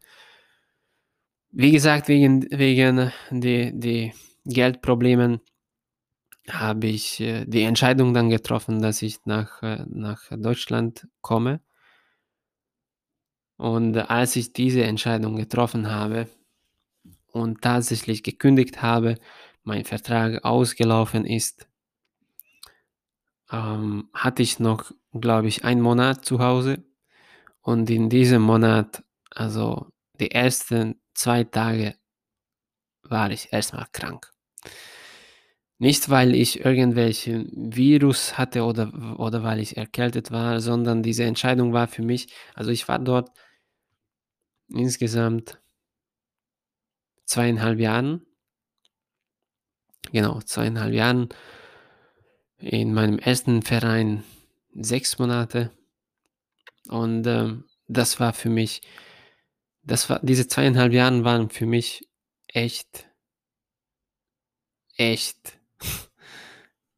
Wie 1.53 1.71
gesagt, 1.71 2.09
wegen 2.09 2.43
wegen 2.51 3.13
die 3.31 3.73
die 3.75 4.13
Geldproblemen 4.45 5.41
habe 6.51 6.89
ich, 6.89 7.21
äh, 7.21 7.45
die 7.47 7.63
Entscheidung 7.63 8.13
dann 8.15 8.29
getroffen, 8.31 8.83
dass 8.83 9.03
ich 9.03 9.25
nach 9.25 9.63
äh, 9.63 9.85
nach 9.89 10.31
Deutschland 10.31 11.09
komme. 11.21 11.61
Und 13.57 13.97
als 13.97 14.37
ich 14.37 14.53
diese 14.53 14.83
Entscheidung 14.85 15.37
getroffen 15.37 15.91
habe 15.91 16.29
und 17.33 17.63
tatsächlich 17.63 18.23
gekündigt 18.23 18.83
habe, 18.83 19.17
mein 19.63 19.85
Vertrag 19.85 20.45
ausgelaufen 20.45 21.25
ist 21.27 21.67
ähm, 23.53 24.09
hatte 24.15 24.43
ich 24.43 24.59
noch, 24.59 24.91
glaube 25.13 25.49
ich, 25.49 25.65
1 25.65 25.81
Monat 25.81 26.25
zu 26.25 26.39
Hause. 26.41 26.85
Und 27.63 27.91
in 27.91 28.09
diesem 28.11 28.43
Monat, 28.43 29.05
also 29.31 29.89
die 30.21 30.31
ersten 30.31 31.01
2 31.15 31.45
Tage 31.45 31.97
war 33.03 33.31
ich 33.31 33.53
erst 33.53 33.73
mal 33.75 33.87
krank. 33.93 34.31
Nicht, 35.81 36.09
weil 36.09 36.37
ich 36.37 36.65
irgendwelchen 36.65 37.51
Virus 37.75 38.39
hatte 38.39 38.63
oder 38.63 38.93
oder 39.19 39.43
weil 39.43 39.59
ich 39.59 39.77
erkältet 39.77 40.31
war, 40.31 40.61
sondern 40.61 41.03
diese 41.03 41.25
Entscheidung 41.25 41.73
war 41.73 41.89
für 41.89 42.03
mich 42.03 42.29
also, 42.55 42.71
ich 42.71 42.87
war 42.87 43.01
dort 43.01 43.31
insgesamt 44.71 45.59
2,5 47.29 47.79
Jahren. 47.81 48.25
Genau, 50.13 50.41
2,5 50.45 50.93
Jahren. 50.95 51.29
In 52.61 52.95
meinem 52.95 53.19
ersten 53.19 53.63
Verein 53.63 54.23
6 54.75 55.19
Monate. 55.19 55.71
Und, 56.89 57.27
ähm, 57.27 57.65
das 57.89 58.19
war 58.21 58.33
für 58.33 58.49
mich 58.51 58.81
das 59.87 60.09
war 60.09 60.19
diese 60.23 60.49
2,5 60.49 60.93
Jahren 60.93 61.25
waren 61.25 61.51
für 61.51 61.67
mich 61.67 62.09
echt 62.49 63.07
echt 64.99 65.59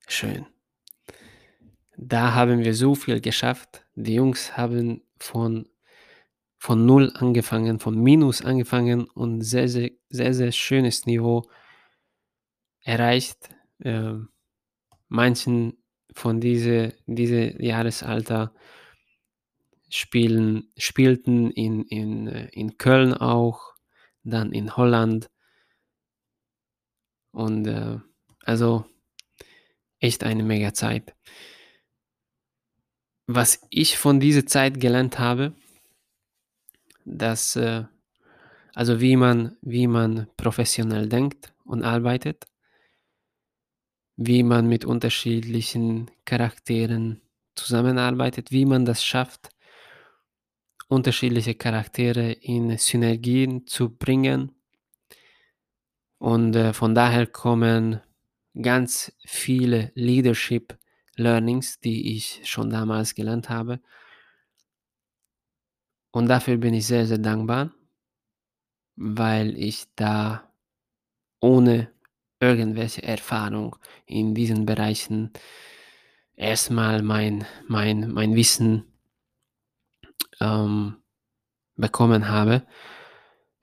schön. 0.09 0.46
Da 1.96 2.35
haben 2.35 2.64
wir 2.64 2.75
so 2.75 2.94
viel 2.94 3.20
geschafft. 3.20 3.85
Die 3.94 4.14
Jungs 4.14 4.57
haben 4.57 5.03
von 5.18 5.68
von 6.59 6.87
0 6.87 7.12
angefangen, 7.16 7.79
von 7.81 7.96
Minus 8.03 8.42
angefangen 8.42 9.09
und 9.11 9.42
sehr, 9.42 9.68
sehr 9.68 9.90
sehr, 10.11 10.35
sehr 10.35 10.53
schönes 10.53 11.07
Niveau 11.07 11.44
erreicht. 12.85 13.51
Ähm, 13.83 14.31
manchen 15.09 15.79
von 16.14 16.40
diese 16.40 16.94
diese 17.07 17.62
Jahresalter 17.62 18.53
spielen 19.90 20.72
spielten 20.77 21.51
in 21.51 21.85
in, 21.85 22.29
äh 22.29 22.49
in 22.53 22.79
Köln 22.79 23.14
auch, 23.14 23.75
dann 24.25 24.53
in 24.53 24.77
Holland. 24.77 25.31
Und, 27.33 27.66
äh, 27.66 27.99
also 28.47 28.87
echt 30.01 30.25
eine 30.25 30.43
mega 30.43 30.73
Zeit. 30.73 31.15
Was 33.29 33.61
ich 33.71 33.99
von 33.99 34.21
dieser 34.21 34.47
Zeit 34.47 34.81
gelernt 34.81 35.19
habe 35.19 35.53
dass, 37.07 37.57
äh 37.57 37.85
also, 38.75 39.01
wie 39.01 39.17
man 39.17 39.57
wie 39.63 39.87
man 39.87 40.27
professionell 40.37 41.09
denkt 41.09 41.53
und 41.65 41.83
arbeitet 41.83 42.45
wie 44.17 44.43
man 44.43 44.67
mit 44.67 44.85
unterschiedlichen 44.85 46.11
Charakteren 46.25 47.21
zusammenarbeitet, 47.55 48.51
wie 48.51 48.65
man 48.65 48.85
das 48.85 49.05
schafft 49.05 49.51
unterschiedliche 50.89 51.55
Charaktere 51.55 52.33
in 52.33 52.79
Synergien 52.79 53.67
zu 53.67 53.91
bringen. 53.91 54.53
Und, 56.19 56.55
äh, 56.57 56.73
von 56.73 56.95
daher 56.95 57.27
kommen 57.27 58.01
ganz 58.61 59.12
viele 59.25 59.92
Leadership 59.95 60.79
Learnings, 61.16 61.81
die 61.81 62.16
ich 62.16 62.42
schon 62.45 62.71
damals 62.71 63.14
gelernt 63.14 63.49
habe. 63.49 63.81
Und 66.11 66.29
dafür 66.29 66.57
bin 66.57 66.75
ich 66.75 66.87
sehr, 66.87 67.07
sehr 67.07 67.19
dankbar 67.19 67.73
weil 68.97 69.57
ich 69.59 69.85
da 69.95 70.51
ohne 71.40 71.90
irgendwelche 72.40 73.03
Erfahrung 73.03 73.77
in 74.07 74.35
diesen 74.35 74.66
Bereichen 74.66 75.33
erst 76.35 76.71
mal 76.71 77.03
mein 77.03 77.47
mein 77.69 78.12
mein 78.12 78.35
Wissen 78.35 78.85
ähm, 80.40 80.97
bekommen 81.77 82.29
habe. 82.29 82.66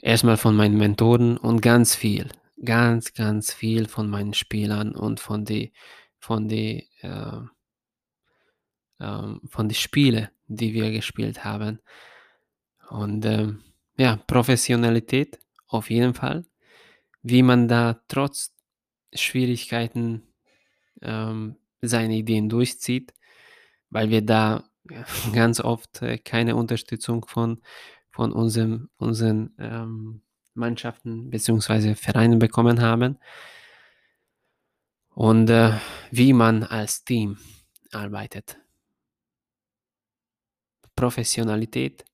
Erst 0.02 0.24
mal 0.24 0.38
von 0.38 0.56
meinen 0.56 0.78
Mentoren 0.78 1.38
und 1.38 1.62
ganz 1.62 1.96
viel, 1.96 2.30
ganz, 2.66 3.14
ganz 3.14 3.54
viel 3.54 3.88
von 3.88 4.10
meinen 4.10 4.34
Spielern 4.34 4.96
und 4.96 5.20
von 5.20 5.46
die 5.46 5.74
von 6.20 6.48
die, 6.48 6.90
äh 7.02 7.42
ähm, 9.00 9.42
von 9.46 9.68
die 9.70 9.76
Spiele, 9.76 10.32
die 10.48 10.74
wir 10.74 10.92
gespielt 10.92 11.44
haben. 11.44 11.80
Und, 12.90 13.26
ähm, 13.26 13.64
ja, 13.98 14.18
Professionalität 14.28 15.40
auf 15.68 15.90
jeden 15.90 16.14
Fall. 16.14 16.46
Wie 17.22 17.44
man 17.44 17.68
da 17.68 18.02
trotz 18.08 18.54
Schwierigkeiten, 19.14 20.24
ähm, 21.02 21.58
seine 21.82 22.16
Ideen 22.16 22.50
durchzieht, 22.50 23.14
weil 23.90 24.10
wir 24.10 24.22
da 24.22 24.64
ganz 25.34 25.60
oft, 25.60 26.02
äh, 26.02 26.18
keine 26.18 26.56
Unterstützung 26.56 27.26
von 27.28 27.62
von 28.12 28.32
unserem 28.32 28.90
unseren, 28.98 29.56
ähm, 29.58 30.22
Mannschaften 30.54 31.30
beziehungsweise 31.30 31.96
Vereinen 31.96 32.40
bekommen 32.40 32.82
haben. 32.82 33.18
Und, 35.10 35.50
äh, 35.50 35.74
wie 36.12 36.34
man 36.34 36.64
als 36.64 37.04
Team 37.04 37.38
arbeitet. 37.92 38.58
Professionalität 40.96 42.06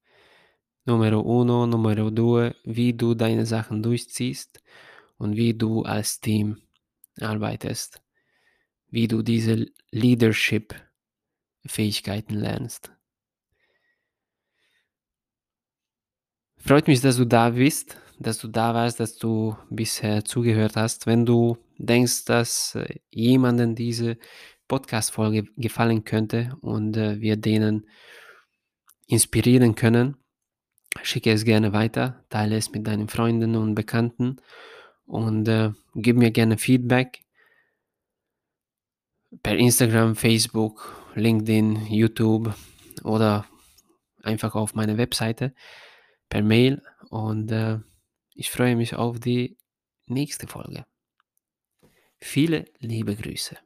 Numero 0.89 1.21
uno, 1.21 1.67
numero 1.67 2.10
due, 2.10 2.56
wie 2.63 2.93
du 2.93 3.13
deine 3.13 3.45
Sachen 3.45 3.84
durchziehst 3.84 4.63
und 5.19 5.36
wie 5.36 5.54
du 5.54 5.84
als 5.84 6.19
Team 6.19 6.58
arbeitest. 7.21 8.02
Wie 8.88 9.08
du 9.08 9.21
diese 9.21 9.67
Leadership-Fähigkeiten 9.91 12.34
lernst. 12.34 12.91
Freut 16.58 16.88
mich, 16.88 17.02
dass 17.02 17.17
du 17.17 17.25
da 17.25 17.52
bist, 17.52 17.97
dass 18.20 18.38
du 18.38 18.50
da 18.50 18.74
warst, 18.74 19.00
dass 19.00 19.18
du 19.18 19.56
bisher 19.70 20.26
zugehört 20.26 20.76
hast. 20.76 21.08
Wenn 21.08 21.26
du 21.26 21.58
denkst, 21.78 22.26
dass, 22.26 22.76
äh, 22.76 23.00
jemandem 23.10 23.76
diese 23.76 24.18
Podcast-Folge 24.68 25.46
gefallen 25.58 26.04
könnte 26.04 26.58
und, 26.62 26.98
äh, 26.98 27.20
wir 27.22 27.38
denen 27.38 27.88
inspirieren 29.08 29.76
können, 29.76 30.18
schicke 31.02 31.32
es 31.32 31.46
gerne 31.46 31.74
weiter, 31.74 32.26
teile 32.30 32.58
es 32.58 32.72
mit 32.72 32.86
deinen 32.86 33.08
Freunden 33.08 33.56
und 33.56 33.74
Bekannten 33.74 34.38
und, 35.06 35.48
äh, 35.48 35.72
gib 35.96 36.17
mir 36.17 36.32
gerne 36.32 36.58
Feedback. 36.58 37.22
Per 39.44 39.56
Instagram, 39.56 40.15
Facebook, 40.15 41.12
LinkedIn, 41.15 41.86
YouTube 41.88 42.54
oder 43.04 43.46
einfach 44.24 44.56
auf 44.56 44.74
meine 44.76 44.98
Webseite 44.98 45.54
per 46.30 46.42
Mail 46.42 46.82
und, 47.10 47.52
äh, 47.52 47.80
ich 48.40 48.50
freue 48.50 48.77
mich 48.77 48.96
auf 48.96 49.19
die 49.19 49.58
nächste 50.06 50.48
Folge. 50.48 50.85
Viele 52.21 52.63
liebe 52.79 53.17
Grüße. 53.17 53.58